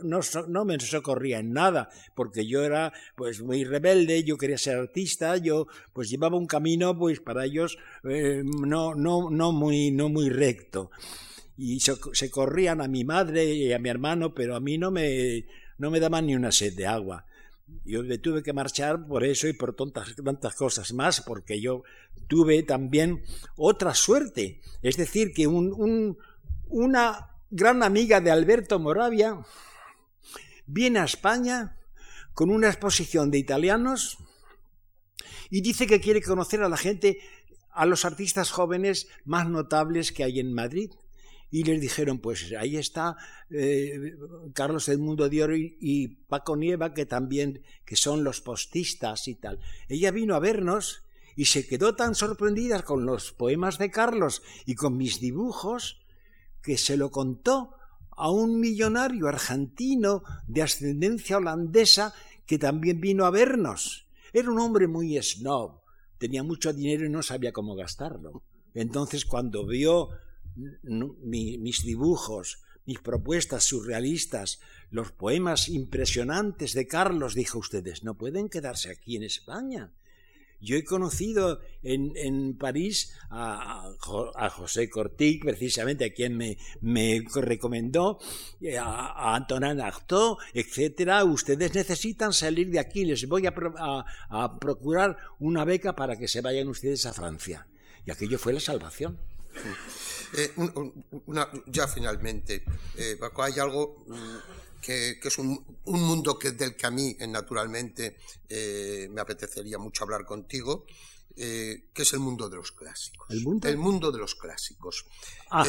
[0.02, 4.78] nos no, me socorría en nada, porque yo era pues muy rebelde, yo quería ser
[4.78, 7.76] artista, yo pues llevaba un camino pues para ellos
[8.08, 10.90] eh, no, no, no, muy, no muy recto.
[11.58, 15.44] Y se, corrían a mi madre y a mi hermano, pero a mí no me,
[15.76, 17.26] no me daban ni una sed de agua.
[17.84, 21.82] Yo le tuve que marchar por eso y por tantas, tantas cosas más, porque yo
[22.28, 23.22] tuve también
[23.56, 24.60] otra suerte.
[24.82, 29.38] Es decir, que una gran amiga de Alberto Moravia
[30.66, 31.76] viene a España
[32.32, 34.18] con una exposición de italianos
[35.50, 37.18] y dice que quiere conocer a la gente,
[37.70, 40.90] a los artistas jóvenes más notables que hay en Madrid
[41.50, 43.16] y les dijeron, pues ahí está
[43.50, 44.14] eh,
[44.54, 49.34] Carlos del Mundo de Oro y, Paco Nieva, que también, que son los postistas y
[49.34, 49.58] tal.
[49.88, 51.02] Ella vino a vernos
[51.34, 56.00] y se quedó tan sorprendida con los poemas de Carlos y con mis dibujos
[56.62, 57.74] que se lo contó
[58.10, 62.14] a un millonario argentino de ascendencia holandesa
[62.46, 64.06] que también vino a vernos.
[64.32, 65.80] Era un hombre muy snob,
[66.18, 68.42] tenía mucho dinero y no sabía cómo gastarlo.
[68.74, 70.10] Entonces cuando vio
[70.54, 78.90] mis dibujos, mis propuestas surrealistas, los poemas impresionantes de Carlos, dijo ustedes, no pueden quedarse
[78.90, 79.92] aquí en España.
[80.60, 83.94] Yo he conocido en, en París a,
[84.50, 88.18] José Cortic, precisamente a quien me, me recomendó,
[88.60, 91.24] eh, a, a Antonin Artaud, etcétera.
[91.24, 93.06] Ustedes necesitan salir de aquí.
[93.06, 93.54] Les voy a,
[94.60, 97.66] procurar una beca para que se vayan ustedes a Francia.
[98.04, 99.18] Y aquello fue la salvación.
[100.32, 100.52] Eh,
[101.66, 102.64] ya finalmente,
[102.96, 104.36] eh, hay algo mm,
[104.80, 108.16] que, es un, mundo que, del que a mí eh, naturalmente
[109.10, 110.84] me apetecería mucho hablar contigo,
[111.36, 113.30] que es el mundo de los clásicos.
[113.30, 113.68] ¿El mundo?
[113.68, 115.06] El mundo de los clásicos.
[115.50, 115.64] Ah.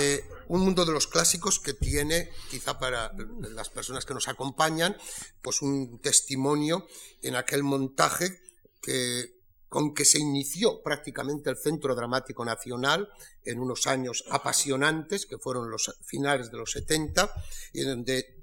[0.48, 3.14] un mundo de los clásicos que tiene, quizá para
[3.54, 4.98] las personas que nos acompañan,
[5.42, 6.88] pues un testimonio
[7.22, 8.42] en aquel montaje
[8.82, 9.41] que
[9.72, 13.08] con que se inició prácticamente el Centro Dramático Nacional
[13.46, 17.34] en unos años apasionantes, que fueron los finales de los 70,
[17.72, 18.36] y donde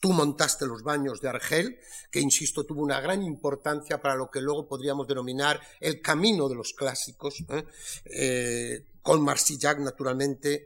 [0.00, 1.78] tú montaste los baños de Argel,
[2.10, 6.54] que, insisto, tuvo una gran importancia para lo que luego podríamos denominar el camino de
[6.54, 7.66] los clásicos, ¿eh?
[8.06, 10.64] Eh, con Marsillac, naturalmente,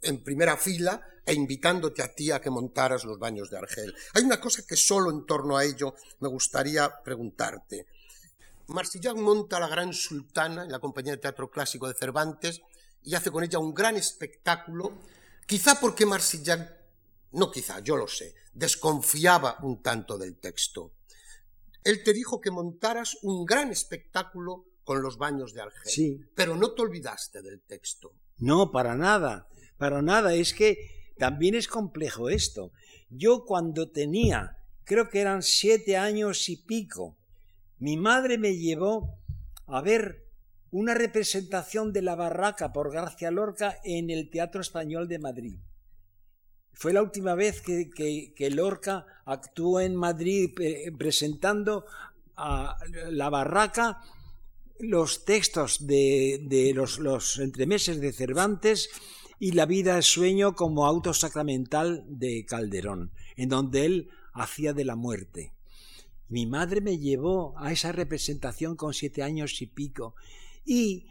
[0.00, 3.92] en primera fila e invitándote a ti a que montaras los baños de Argel.
[4.12, 7.86] Hay una cosa que solo en torno a ello me gustaría preguntarte.
[8.68, 12.62] Marsillac monta la Gran Sultana en la Compañía de Teatro Clásico de Cervantes
[13.02, 14.98] y hace con ella un gran espectáculo,
[15.46, 16.72] quizá porque Marsillac,
[17.32, 20.92] no quizá, yo lo sé, desconfiaba un tanto del texto.
[21.82, 26.20] Él te dijo que montaras un gran espectáculo con los baños de Argel, Sí.
[26.34, 28.12] pero no te olvidaste del texto.
[28.38, 30.34] No, para nada, para nada.
[30.34, 32.72] Es que también es complejo esto.
[33.10, 37.16] Yo cuando tenía, creo que eran siete años y pico,
[37.78, 39.18] mi madre me llevó
[39.66, 40.24] a ver
[40.70, 45.58] una representación de la barraca por García Lorca en el Teatro Español de Madrid.
[46.72, 51.86] Fue la última vez que, Lorca actuó en Madrid eh, presentando
[52.36, 52.76] a
[53.10, 54.00] la barraca
[54.80, 58.90] los textos de, de los, los entremeses de Cervantes
[59.38, 64.84] y La vida es sueño como auto sacramental de Calderón, en donde él hacía de
[64.84, 65.53] la muerte.
[66.34, 70.16] Mi madre me llevó a esa representación con siete años y pico.
[70.64, 71.06] Y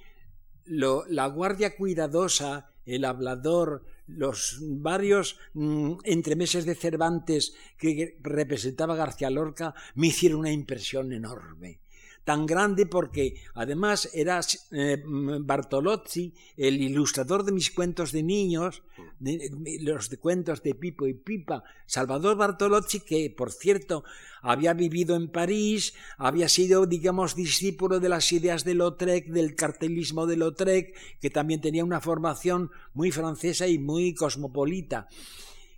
[0.65, 9.73] la guardia cuidadosa, el hablador, los varios mm, entremeses de Cervantes que representaba García Lorca
[9.95, 11.79] me hicieron una impresión enorme
[12.23, 14.39] tan grande porque además era
[14.71, 18.83] eh, Bartolozzi, el ilustrador de mis cuentos de niños,
[19.19, 24.03] los de cuentos de Pipo y Pipa, Salvador Bartolozzi, que por cierto
[24.41, 30.25] había vivido en París, había sido, digamos, discípulo de las ideas de Lautrec, del cartelismo
[30.25, 35.07] de Lautrec, que también tenía una formación muy francesa y muy cosmopolita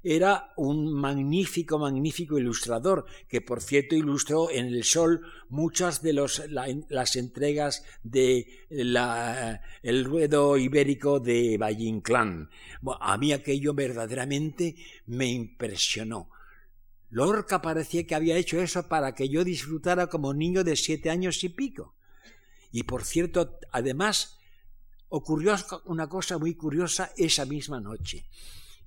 [0.08, 6.48] era un magnífico, magnífico ilustrador, que por cierto ilustró en el sol muchas de los,
[6.48, 12.52] la, las entregas de la, el ruedo ibérico de Valle Inclán.
[12.82, 14.76] Bueno, a mí aquello verdaderamente
[15.08, 16.30] me impresionó.
[17.10, 21.44] Lorca parecía que había hecho eso para que yo disfrutara como niño de siete años
[21.44, 21.96] y pico.
[22.72, 24.38] Y por cierto, además,
[25.10, 28.26] ocurrió una cosa muy curiosa esa misma noche.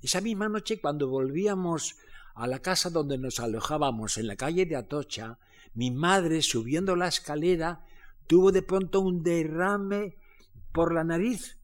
[0.02, 1.96] Esa misma noche, cuando volvíamos
[2.34, 5.38] a la casa donde nos alojábamos en la calle de Atocha,
[5.74, 7.84] mi madre, subiendo la escalera,
[8.26, 10.16] tuvo de pronto un derrame
[10.72, 11.58] por la nariz.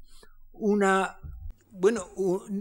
[0.53, 1.19] Una.
[1.71, 2.07] Bueno,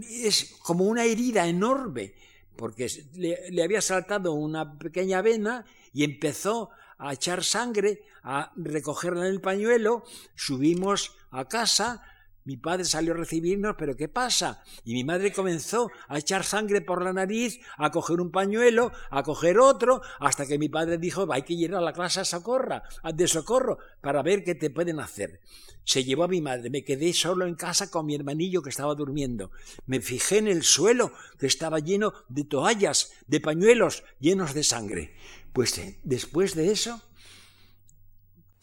[0.08, 2.14] es como una herida enorme,
[2.56, 9.26] porque le, le había saltado una pequeña vena y empezó a echar sangre, a recogerla
[9.26, 10.04] en el pañuelo.
[10.34, 12.02] Subimos a casa,
[12.44, 14.62] mi padre salió a recibirnos, pero ¿qué pasa?
[14.84, 19.22] Y mi madre comenzó a echar sangre por la nariz, a coger un pañuelo, a
[19.22, 22.82] coger otro, hasta que mi padre dijo, hay que a la clase a socorra,
[23.14, 25.40] de socorro, para ver qué te pueden hacer.
[25.84, 28.94] Se llevó a mi madre, me quedé solo en casa con mi hermanillo que estaba
[28.94, 29.50] durmiendo.
[29.86, 35.14] Me fijé en el suelo, que estaba lleno de toallas, de pañuelos, llenos de sangre.
[35.52, 37.00] Pues después de eso,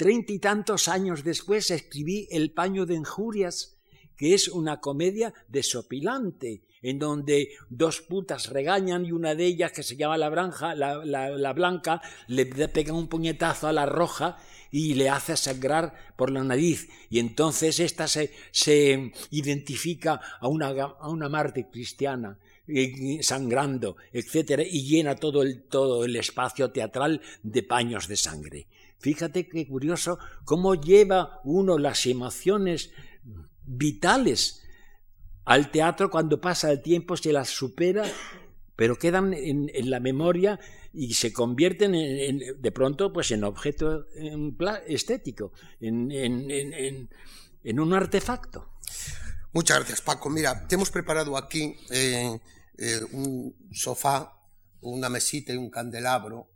[0.02, 3.78] treinta y tantos años después escribí El paño de injurias,
[4.18, 9.84] que es una comedia desopilante, en donde dos putas regañan y una de ellas, que
[9.84, 14.40] se llama la, branja, la, la, la blanca, le pega un puñetazo a la roja
[14.72, 16.90] y le hace sangrar por la nariz.
[17.12, 22.40] Y entonces ésta se, se identifica a una, a una Marte cristiana
[23.22, 28.68] sangrando, etcétera, y llena todo el, todo el espacio teatral de paños de sangre.
[29.02, 32.92] Fíjate qué curioso cómo lleva uno las emociones
[33.64, 34.62] vitales
[35.46, 38.04] al teatro cuando pasa el tiempo, se las supera,
[38.76, 40.60] pero quedan en, la memoria
[40.94, 44.06] y se convierten en, en, de pronto pues en objeto
[44.88, 48.70] estético, en, en, un artefacto.
[49.54, 50.30] Muchas gracias, Paco.
[50.30, 52.40] Mira, te hemos preparado aquí eh,
[52.78, 54.38] eh, un sofá,
[54.82, 56.50] una mesita y un candelabro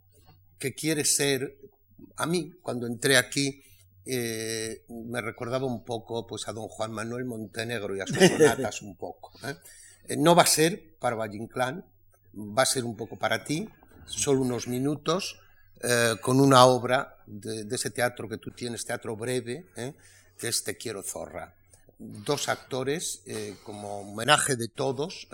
[0.58, 1.58] que quiere ser
[2.16, 3.62] a mí, cuando entré aquí,
[4.04, 8.82] eh, me recordaba un poco pues, a don Juan Manuel Montenegro y a sus sonatas
[8.82, 9.32] un poco.
[9.44, 10.16] ¿eh?
[10.16, 11.84] no va a ser para Valle Inclán,
[12.34, 13.68] va a ser un poco para ti,
[14.06, 15.40] solo unos minutos,
[15.82, 19.66] eh, con una obra de, de, ese teatro que tú tienes, teatro breve,
[20.38, 21.54] que es Te quiero zorra.
[21.98, 25.28] Dos actores, eh, como homenaje de todos,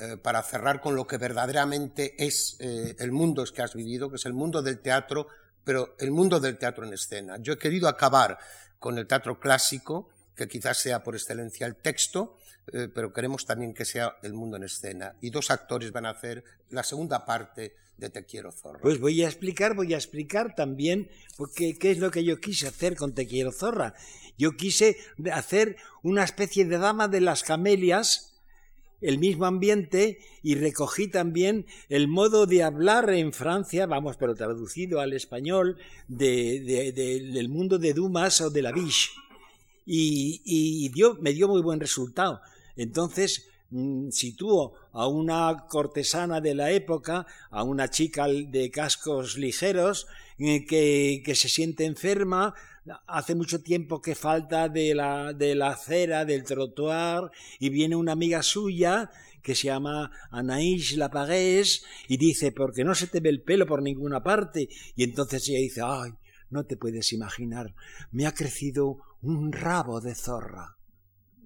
[0.00, 4.16] eh, para cerrar con lo que verdaderamente es eh, el mundo que has vivido, que
[4.16, 5.28] es el mundo del teatro
[5.64, 7.38] pero el mundo del teatro en escena.
[7.38, 8.38] Yo he querido acabar
[8.78, 12.36] con el teatro clásico, que quizás sea por excelencia el texto,
[12.72, 15.16] eh, pero queremos también que sea el mundo en escena.
[15.20, 18.80] Y dos actores van a hacer la segunda parte de Te quiero zorra.
[18.80, 22.66] Pues voy a explicar, voy a explicar también porque, qué es lo que yo quise
[22.66, 23.94] hacer con Te quiero zorra.
[24.36, 24.96] Yo quise
[25.32, 28.33] hacer una especie de dama de las camelias
[29.00, 35.00] el mismo ambiente y recogí también el modo de hablar en Francia, vamos, pero traducido
[35.00, 35.76] al español,
[36.08, 39.10] del mundo de Dumas o de la Biche.
[39.86, 40.90] Y,
[41.20, 42.40] me dio muy buen resultado.
[42.76, 50.06] Entonces, mm, sitúo a una cortesana de la época, a una chica de cascos ligeros,
[50.38, 52.54] eh, que se siente enferma,
[53.06, 58.12] hace mucho tiempo que falta de la, de la acera, del trotuar, y viene una
[58.12, 59.10] amiga suya
[59.42, 63.82] que se llama Anaïs Lapagués y dice, porque no se te ve el pelo por
[63.82, 64.68] ninguna parte.
[64.96, 66.12] Y entonces ella dice, ay,
[66.50, 67.74] no te puedes imaginar,
[68.10, 70.76] me ha crecido un rabo de zorra.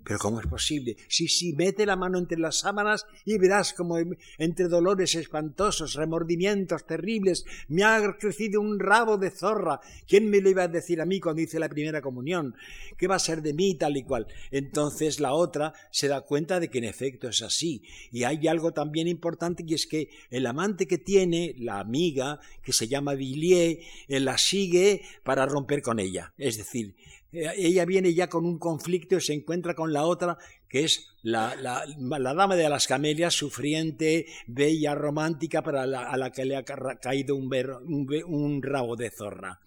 [0.09, 0.97] Pero ¿cómo es posible?
[1.07, 3.99] Sí, sí, mete la mano entre las sábanas y verás como
[4.39, 9.83] entre dolores espantosos, remordimientos terribles, me ha crecido un rabo de zorra.
[10.07, 12.55] ¿Quién me lo iba a decir a mí cuando hice la primera comunión?
[12.97, 14.27] ¿Qué va a ser de mí tal y cual?
[14.51, 17.83] Entonces la otra se da cuenta de que en efecto es así.
[18.11, 22.73] Y hay algo también importante y es que el amante que tiene, la amiga, que
[22.73, 26.33] se llama Villiers, eh, la sigue para romper con ella.
[26.39, 26.97] Es decir,
[27.31, 31.55] ella viene ya con un conflicto y se encuentra con la otra, que es la,
[31.99, 38.63] dama de las camelias, sufriente, bella, romántica, para a la que le ha caído un,
[38.63, 39.61] rabo de zorra.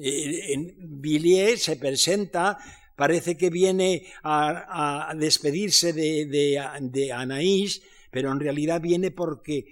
[0.00, 2.58] Eh, Villiers se presenta,
[2.96, 9.66] parece que viene a, despedirse de, de Anaís, pero en realidad viene porque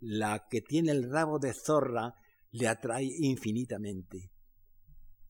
[0.00, 2.14] la que tiene el rabo de zorra
[2.50, 4.30] le atrae infinitamente.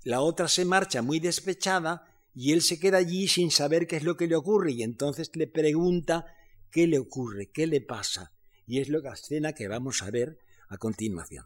[0.07, 4.05] La otra se marcha muy despechada y él se queda allí sin saber qué es
[4.05, 6.27] lo que le ocurre y entonces le pregunta
[6.71, 8.31] qué le ocurre, qué le pasa.
[8.69, 10.39] Y es la escena que vamos a ver
[10.69, 11.45] a continuación.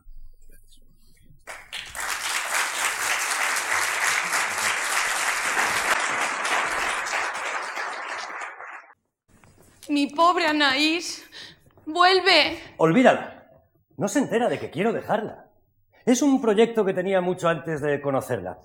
[9.89, 11.25] Mi pobre Anaís,
[11.87, 12.61] vuelve.
[12.77, 13.65] Olvídala.
[13.97, 15.50] No se entera de que quiero dejarla.
[16.05, 18.59] Es un proyecto que tenía mucho antes de conocerla,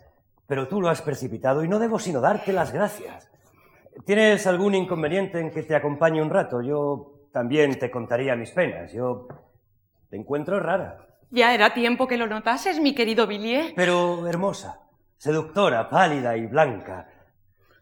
[0.47, 3.29] pero tú lo has precipitado y no debo sino darte las gracias.
[4.05, 6.61] ¿Tienes algún inconveniente en que te acompañe un rato?
[6.61, 8.91] Yo también te contaría mis penas.
[8.91, 9.27] Yo
[10.09, 11.05] te encuentro rara.
[11.31, 13.73] Ya era tiempo que lo notases, mi querido Villiers.
[13.75, 14.81] Pero hermosa,
[15.17, 17.09] seductora, pálida y blanca.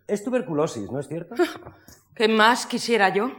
[0.08, 1.36] Es tuberculosis, ¿no es cierto?
[2.16, 3.32] ¿Qué más quisiera yo?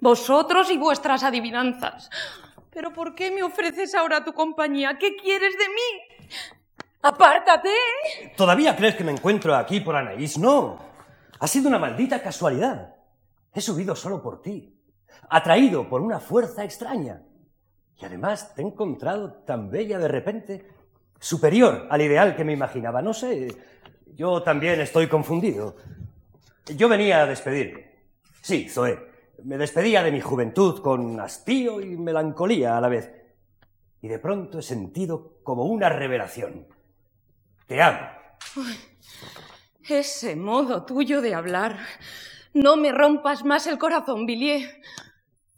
[0.00, 2.10] Vosotros y vuestras adivinanzas.
[2.72, 4.96] Pero ¿por qué me ofreces ahora tu compañía?
[4.98, 6.28] ¿Qué quieres de mí?
[7.02, 7.70] ¡Apártate!
[8.36, 10.38] ¿Todavía crees que me encuentro aquí por Anaís?
[10.38, 10.78] No.
[11.40, 12.94] Ha sido una maldita casualidad.
[13.52, 14.78] He subido solo por ti,
[15.28, 17.22] atraído por una fuerza extraña.
[17.96, 20.68] Y además te he encontrado tan bella de repente,
[21.18, 23.02] superior al ideal que me imaginaba.
[23.02, 23.48] No sé,
[24.14, 25.76] yo también estoy confundido.
[26.76, 27.90] Yo venía a despedirme.
[28.42, 29.09] Sí, Zoé,
[29.44, 33.10] me despedía de mi juventud con hastío y melancolía a la vez.
[34.02, 36.66] Y de pronto he sentido como una revelación.
[37.66, 38.08] Te amo.
[39.88, 41.78] ese modo tuyo de hablar.
[42.52, 44.72] No me rompas más el corazón, Villiers.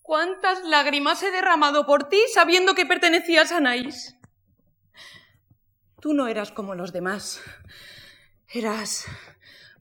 [0.02, 4.18] ¿Cuántas lágrimas he derramado por ti sabiendo que pertenecías a Anaís?
[6.00, 7.40] Tú no eras como los demás.
[8.48, 9.06] Eras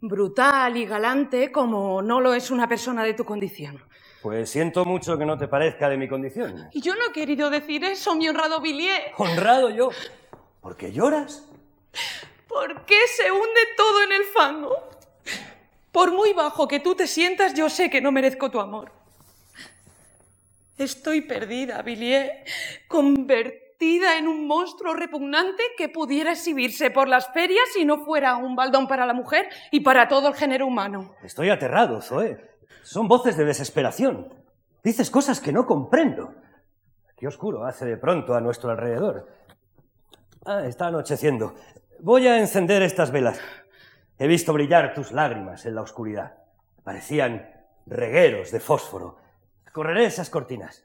[0.02, 3.84] brutal y galante como no lo es una persona de tu condición.
[4.22, 6.70] Pues siento mucho que no te parezca de mi condición.
[6.72, 9.14] Y yo no he querido decir eso, mi honrado Villiers.
[9.18, 9.90] ¿Honrado yo?
[10.62, 11.44] ¿Por qué lloras?
[12.48, 14.90] ¿Por qué se hunde todo en el fango?
[15.92, 18.92] Por muy bajo que tú te sientas, yo sé que no merezco tu amor.
[20.78, 22.32] Estoy perdida, Villiers,
[22.88, 28.56] convertida en un monstruo repugnante que pudiera exhibirse por las ferias si no fuera un
[28.56, 31.16] baldón para la mujer y para todo el género humano.
[31.24, 32.51] Estoy aterrado, Zoe.
[32.84, 34.34] Son voces de desesperación.
[34.84, 36.34] Dices cosas que no comprendo.
[37.16, 39.28] Qué oscuro hace de pronto a nuestro alrededor.
[40.46, 41.54] Ah, está anocheciendo.
[42.00, 43.40] Voy a encender estas velas.
[44.18, 46.38] He visto brillar tus lágrimas en la oscuridad.
[46.84, 47.48] Parecían
[47.86, 49.18] regueros de fósforo.
[49.72, 50.84] Correré esas cortinas.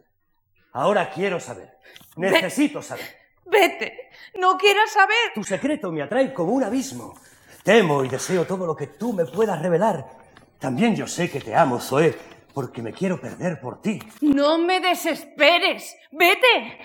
[0.73, 1.79] Ahora quiero saber.
[2.17, 3.07] Necesito saber.
[3.47, 4.11] Vete.
[4.39, 5.33] No quieras saber.
[5.35, 7.15] Tu secreto me atrae como un abismo.
[7.63, 10.26] Temo y deseo todo lo que tú me puedas revelar.
[10.59, 12.17] También yo sé que te amo, Zoe,
[12.55, 13.99] porque me quiero perder por ti.
[14.21, 15.97] No me desesperes.
[16.13, 16.79] Vete.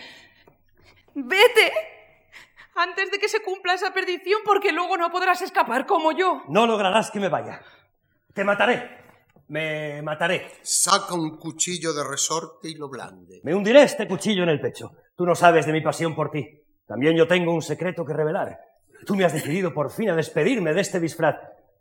[1.14, 1.72] Vete.
[2.76, 6.44] Antes de que se cumpla esa perdición, porque luego no podrás escapar como yo.
[6.48, 7.62] No lograrás que me vaya.
[8.34, 9.02] Te mataré.
[9.48, 10.50] Me mataré.
[10.62, 13.42] Saca un cuchillo de resorte y lo blande.
[13.44, 14.94] Me hundiré este cuchillo en el pecho.
[15.16, 16.48] Tú no sabes de mi pasión por ti.
[16.88, 18.58] También yo tengo un secreto que revelar.
[19.06, 21.36] Tú me has decidido por fin a despedirme de este disfraz.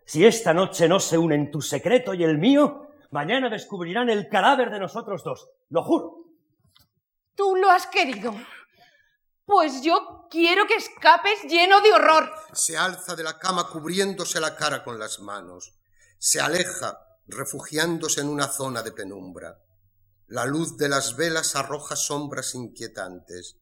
[0.05, 4.71] Si esta noche no se unen tu secreto y el mío, Mañana descubrirán el cadáver
[4.71, 5.49] de nosotros dos.
[5.69, 6.27] Lo juro.
[7.35, 8.35] Tú lo has querido.
[9.45, 12.31] Pues yo quiero que escapes lleno de horror.
[12.53, 15.75] Se alza de la cama cubriéndose la cara con las manos.
[16.19, 19.59] Se aleja, refugiándose en una zona de penumbra.
[20.29, 23.57] La luz de las velas arroja sombras inquietantes.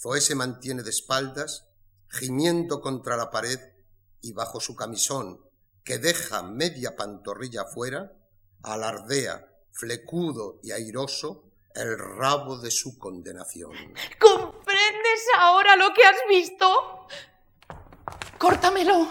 [0.00, 1.66] Zoé se mantiene de espaldas,
[2.08, 3.58] gimiendo contra la pared,
[4.20, 5.43] y bajo su camisón,
[5.84, 8.10] que deja media pantorrilla fuera,
[8.62, 11.44] alardea, flecudo y airoso,
[11.74, 13.72] el rabo de su condenación.
[14.18, 17.06] ¿Comprendes ahora lo que has visto?
[18.38, 19.08] Córtamelo.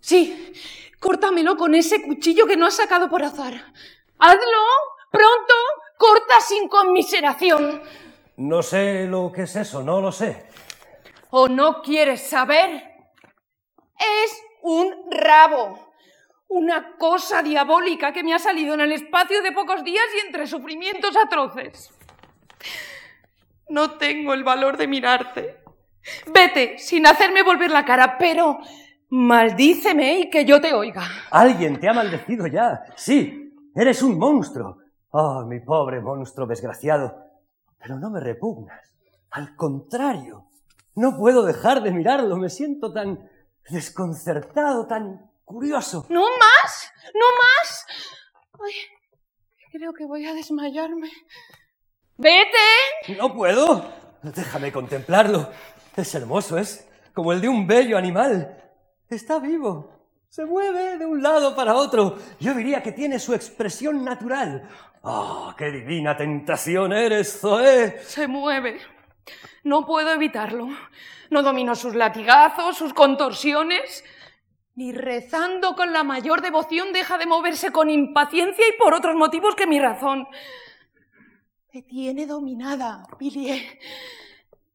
[0.00, 0.52] Sí,
[1.00, 3.54] córtamelo con ese cuchillo que no has sacado por azar.
[4.18, 4.64] Hazlo,
[5.10, 5.54] pronto,
[5.98, 7.82] corta sin conmiseración.
[8.36, 10.48] No sé lo que es eso, no lo sé.
[11.30, 12.70] ¿O no quieres saber?
[13.98, 15.78] Es un rabo.
[16.48, 20.46] Una cosa diabólica que me ha salido en el espacio de pocos días y entre
[20.46, 21.90] sufrimientos atroces.
[23.68, 25.62] No tengo el valor de mirarte.
[26.32, 28.58] Vete, sin hacerme volver la cara, pero
[29.10, 31.02] maldíceme y que yo te oiga.
[31.30, 32.84] Alguien te ha maldecido ya.
[32.96, 34.78] Sí, eres un monstruo.
[35.10, 37.14] Oh, mi pobre monstruo desgraciado.
[37.78, 38.80] Pero no me repugnas.
[39.30, 40.46] Al contrario,
[40.94, 42.36] no puedo dejar de mirarlo.
[42.36, 43.18] Me siento tan
[43.68, 46.06] desconcertado, tan curioso.
[46.08, 46.92] ¿No más?
[47.14, 47.86] ¿No más?
[48.64, 48.74] Ay,
[49.72, 51.10] creo que voy a desmayarme.
[52.16, 53.16] ¡Vete!
[53.18, 53.84] No puedo.
[54.22, 55.50] Déjame contemplarlo.
[55.96, 58.60] Es hermoso, es como el de un bello animal.
[59.08, 59.90] Está vivo.
[60.28, 62.16] Se mueve de un lado para otro.
[62.40, 64.68] Yo diría que tiene su expresión natural.
[65.04, 68.00] ¡Ah, qué divina tentación eres, Zoé!
[68.04, 68.80] Se mueve.
[69.62, 70.68] No puedo evitarlo.
[71.30, 74.04] No domino sus latigazos, sus contorsiones.
[74.74, 79.54] Ni rezando con la mayor devoción deja de moverse con impaciencia y por otros motivos
[79.54, 80.26] que mi razón.
[81.72, 83.78] Me tiene dominada, Billie.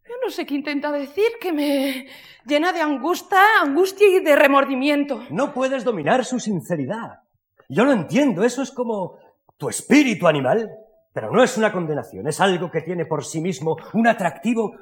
[0.08, 2.08] Yo no sé qué intenta decir, que me
[2.46, 5.24] llena de angustia, angustia y de remordimiento.
[5.30, 7.20] No puedes dominar su sinceridad.
[7.68, 9.20] Yo lo entiendo, eso es como
[9.58, 10.68] tu espíritu animal.
[11.14, 14.76] Pero no es una condenación, es algo que tiene por sí mismo un atractivo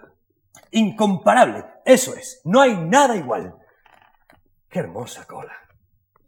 [0.72, 1.66] incomparable.
[1.86, 3.56] Eso es, no hay nada igual.
[4.70, 5.54] Qué hermosa cola.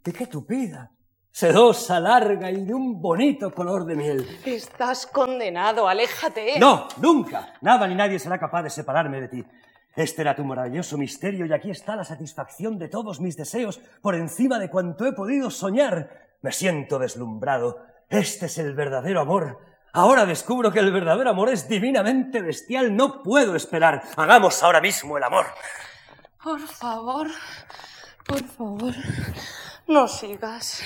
[0.04, 0.90] Y qué tupida.
[1.30, 4.26] Sedosa, larga y de un bonito color de miel.
[4.44, 6.58] Estás condenado, aléjate.
[6.58, 7.54] No, nunca.
[7.60, 9.44] Nada ni nadie será capaz de separarme de ti.
[9.94, 14.14] Este era tu maravilloso misterio y aquí está la satisfacción de todos mis deseos por
[14.14, 16.10] encima de cuanto he podido soñar.
[16.42, 17.78] Me siento deslumbrado.
[18.08, 19.60] Este es el verdadero amor.
[19.92, 22.94] Ahora descubro que el verdadero amor es divinamente bestial.
[22.94, 24.02] No puedo esperar.
[24.16, 25.46] Hagamos ahora mismo el amor.
[26.42, 27.26] Por favor,
[28.26, 28.94] por favor,
[29.86, 30.82] no sigas.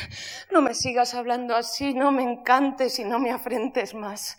[0.51, 4.37] No me sigas hablando así, no me encantes y no me afrentes más.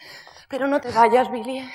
[0.50, 1.70] Pero no te vayas, Billy.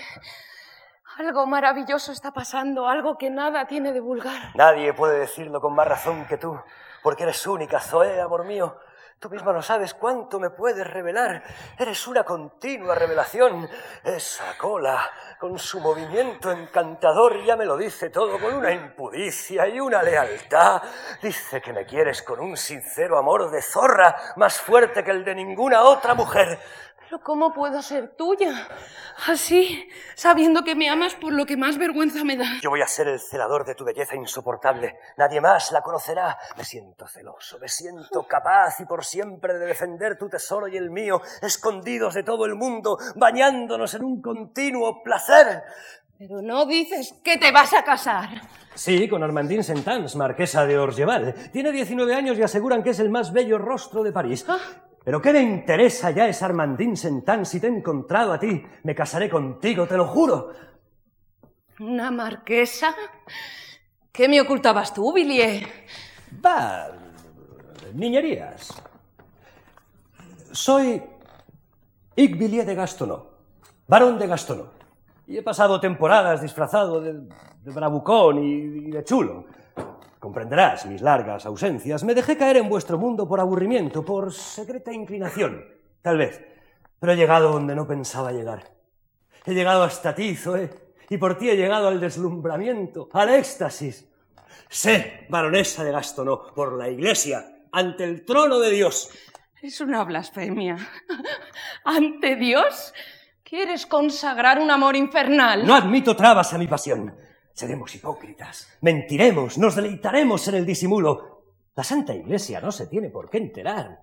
[1.16, 4.54] Algo maravilloso está pasando, algo que nada tiene de vulgar.
[4.56, 6.58] Nadie puede decirlo con más razón que tú,
[7.02, 8.76] porque eres única, Zoé, amor mío.
[9.20, 11.42] Tú misma no sabes cuánto me puedes revelar.
[11.78, 13.68] Eres una continua revelación.
[14.02, 19.78] Esa cola, con su movimiento encantador, ya me lo dice todo, con una impudicia y
[19.78, 20.80] una lealtad.
[21.20, 25.34] Dice que me quieres con un sincero amor de zorra, más fuerte que el de
[25.34, 26.58] ninguna otra mujer.
[27.10, 28.68] Pero ¿cómo puedo ser tuya?
[29.26, 32.60] Así, sabiendo que me amas por lo que más vergüenza me da.
[32.62, 34.96] Yo voy a ser el celador de tu belleza insoportable.
[35.16, 36.38] Nadie más la conocerá.
[36.56, 40.90] Me siento celoso, me siento capaz y por siempre de defender tu tesoro y el
[40.90, 45.64] mío, escondidos de todo el mundo, bañándonos en un continuo placer.
[46.16, 48.28] Pero no dices que te vas a casar.
[48.76, 51.34] Sí, con Armandine Sentans, marquesa de Orgeval.
[51.50, 54.46] Tiene 19 años y aseguran que es el más bello rostro de París.
[55.02, 58.62] Pero ¿qué me interesa ya es Armandine Sentans si te he encontrado a ti?
[58.84, 60.52] Me casaré contigo, te lo juro.
[61.80, 62.94] ¿Una marquesa?
[64.12, 65.66] ¿Qué me ocultabas tú, Billy?
[66.44, 66.88] Va,
[67.94, 68.82] niñerías.
[70.52, 71.02] Soy
[72.16, 73.26] Villiers de Gastonó,
[73.86, 74.72] barón de Gastonó.
[75.26, 79.46] Y he pasado temporadas disfrazado de, de bravucón y, y de chulo.
[80.20, 82.04] Comprenderás mis largas ausencias.
[82.04, 85.64] Me dejé caer en vuestro mundo por aburrimiento, por secreta inclinación,
[86.02, 86.44] tal vez.
[86.98, 88.70] Pero he llegado donde no pensaba llegar.
[89.46, 90.68] He llegado hasta ti, Zoe,
[91.08, 94.06] y por ti he llegado al deslumbramiento, al éxtasis.
[94.68, 99.10] Sé, baronesa de Gastonó, por la iglesia, ante el trono de Dios.
[99.62, 100.76] Es una blasfemia.
[101.84, 102.92] ¿Ante Dios?
[103.42, 105.66] ¿Quieres consagrar un amor infernal?
[105.66, 107.16] No admito trabas a mi pasión.
[107.52, 111.42] Seremos hipócritas, mentiremos, nos deleitaremos en el disimulo.
[111.74, 114.00] La Santa Iglesia no se tiene por qué enterar.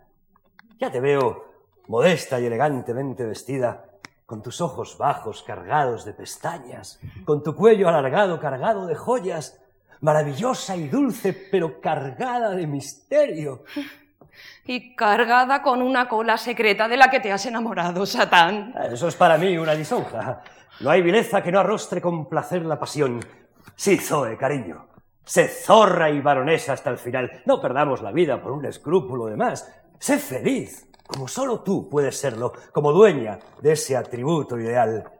[0.80, 1.46] Ya te veo
[1.88, 3.86] modesta y elegantemente vestida,
[4.26, 9.60] con tus ojos bajos cargados de pestañas, con tu cuello alargado cargado de joyas,
[10.02, 13.64] maravillosa y dulce, pero cargada de misterio.
[14.66, 18.74] Y cargada con una cola secreta de la que te has enamorado, Satán.
[18.92, 20.44] Eso es para mí una lisonja.
[20.80, 23.20] No hay vileza que no arrostre con placer la pasión.
[23.76, 24.88] Sí, Zoe, cariño.
[25.26, 27.42] Sé zorra y baronesa hasta el final.
[27.46, 29.74] No perdamos la vida por un escrúpulo de más.
[30.00, 35.12] Sé feliz, como solo tú puedes serlo, como dueña de ese atributo ideal.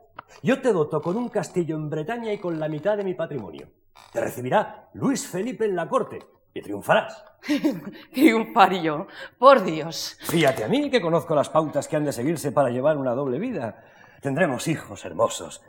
[0.44, 3.68] Yo te doto con un castillo en Bretaña y con la mitad de mi patrimonio.
[4.14, 6.20] Te recibirá Luis Felipe en la corte
[6.54, 7.24] y triunfarás.
[8.14, 9.08] Triunfar yo,
[9.38, 10.18] por Dios.
[10.22, 13.40] Fíjate a mí que conozco las pautas que han de seguirse para llevar una doble
[13.40, 13.84] vida.
[14.22, 15.62] Tendremos hijos hermosos.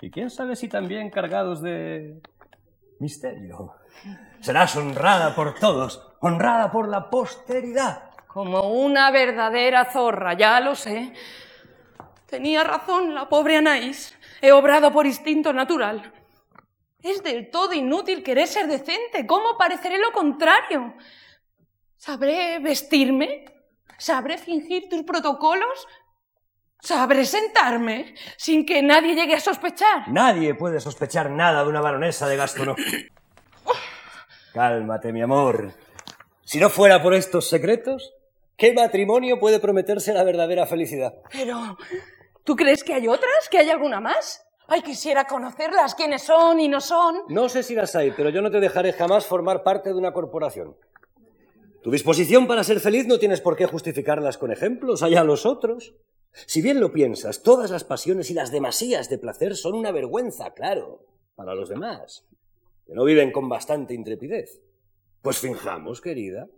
[0.00, 2.20] Y quién sabe si también cargados de
[2.98, 3.74] misterio.
[4.40, 8.10] Serás honrada por todos, honrada por la posteridad.
[8.26, 11.12] Como una verdadera zorra, ya lo sé.
[12.26, 14.14] Tenía razón la pobre Anaís.
[14.42, 16.12] He obrado por instinto natural.
[17.02, 19.26] Es del todo inútil querer ser decente.
[19.26, 20.94] ¿Cómo pareceré lo contrario?
[21.96, 23.44] ¿Sabré vestirme?
[23.96, 25.86] ¿Sabré fingir tus protocolos?
[26.80, 30.08] ¿Sabré sentarme sin que nadie llegue a sospechar?
[30.08, 32.76] Nadie puede sospechar nada de una baronesa de Gastono.
[34.54, 35.72] Cálmate, mi amor.
[36.44, 38.14] Si no fuera por estos secretos,
[38.56, 41.14] ¿qué matrimonio puede prometerse la verdadera felicidad?
[41.32, 41.76] Pero,
[42.44, 43.48] ¿tú crees que hay otras?
[43.50, 44.46] ¿Que hay alguna más?
[44.68, 47.22] Ay, quisiera conocerlas, quiénes son y no son.
[47.28, 50.12] No sé si las hay, pero yo no te dejaré jamás formar parte de una
[50.12, 50.76] corporación.
[51.82, 55.94] Tu disposición para ser feliz no tienes por qué justificarlas con ejemplos, allá los otros.
[56.44, 60.52] Si bien lo piensas, todas las pasiones y las demasías de placer son una vergüenza,
[60.52, 62.26] claro, para los demás,
[62.86, 64.60] que no viven con bastante intrepidez.
[65.22, 66.48] Pues finjamos, querida,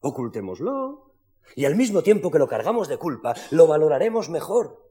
[0.00, 1.12] ocultémoslo,
[1.56, 4.84] y al mismo tiempo que lo cargamos de culpa, lo valoraremos mejor.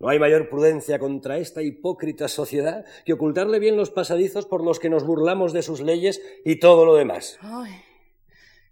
[0.00, 4.80] No hay mayor prudencia contra esta hipócrita sociedad que ocultarle bien los pasadizos por los
[4.80, 7.38] que nos burlamos de sus leyes y todo lo demás.
[7.40, 7.70] Ay,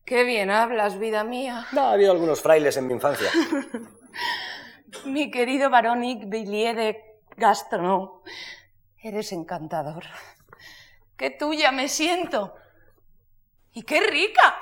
[0.05, 1.67] qué bien hablas, vida mía.
[1.73, 3.31] No, ha habido algunos frailes en mi infancia.
[5.05, 8.23] Mi querido Baronic Villiers de Gastronom,
[9.03, 10.05] eres encantador.
[11.17, 12.55] ¡Qué tuya me siento!
[13.73, 14.59] ¡Y qué rica!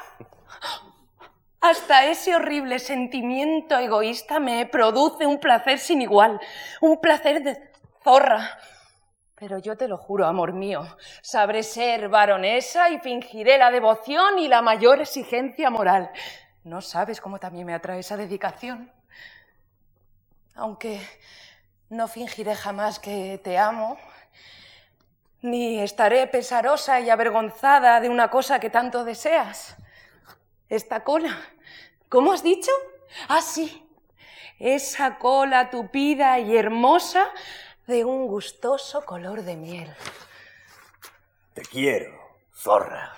[1.60, 6.40] Hasta ese horrible sentimiento egoísta me produce un placer sin igual,
[6.80, 7.72] un placer de
[8.05, 8.59] zorra.
[9.34, 10.82] Pero yo te lo juro, amor mío,
[11.22, 16.10] sabré ser baronesa y fingiré la devoción y la mayor exigencia moral.
[16.64, 18.92] No sabes cómo también me atrae esa dedicación.
[20.59, 21.01] Aunque
[21.89, 23.97] no fingiré jamás que te amo,
[25.40, 29.76] ni estaré pesarosa y avergonzada de una cosa que tanto deseas.
[30.68, 31.39] Esta cola.
[32.09, 32.72] ¿Cómo has dicho?
[33.28, 33.89] Ah, sí.
[34.59, 37.30] Esa cola tupida y hermosa
[37.86, 39.94] de un gustoso color de miel.
[41.55, 42.18] Te quiero,
[42.52, 43.14] zorra.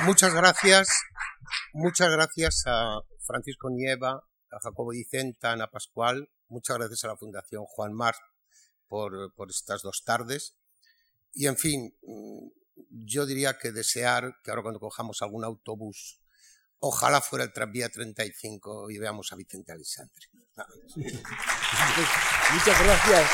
[0.00, 0.88] Muchas gracias,
[1.72, 7.16] muchas gracias a Francisco Nieva, a Jacobo Dicenta, a Ana Pascual, muchas gracias a la
[7.16, 8.14] Fundación Juan Mar
[8.86, 10.56] por, por estas dos tardes.
[11.32, 11.92] Y en fin,
[12.90, 16.20] yo diría que desear que ahora cuando cojamos algún autobús,
[16.78, 20.26] ojalá fuera el tranvía 35 y veamos a Vicente Alexandre.
[20.96, 23.30] Muchas gracias.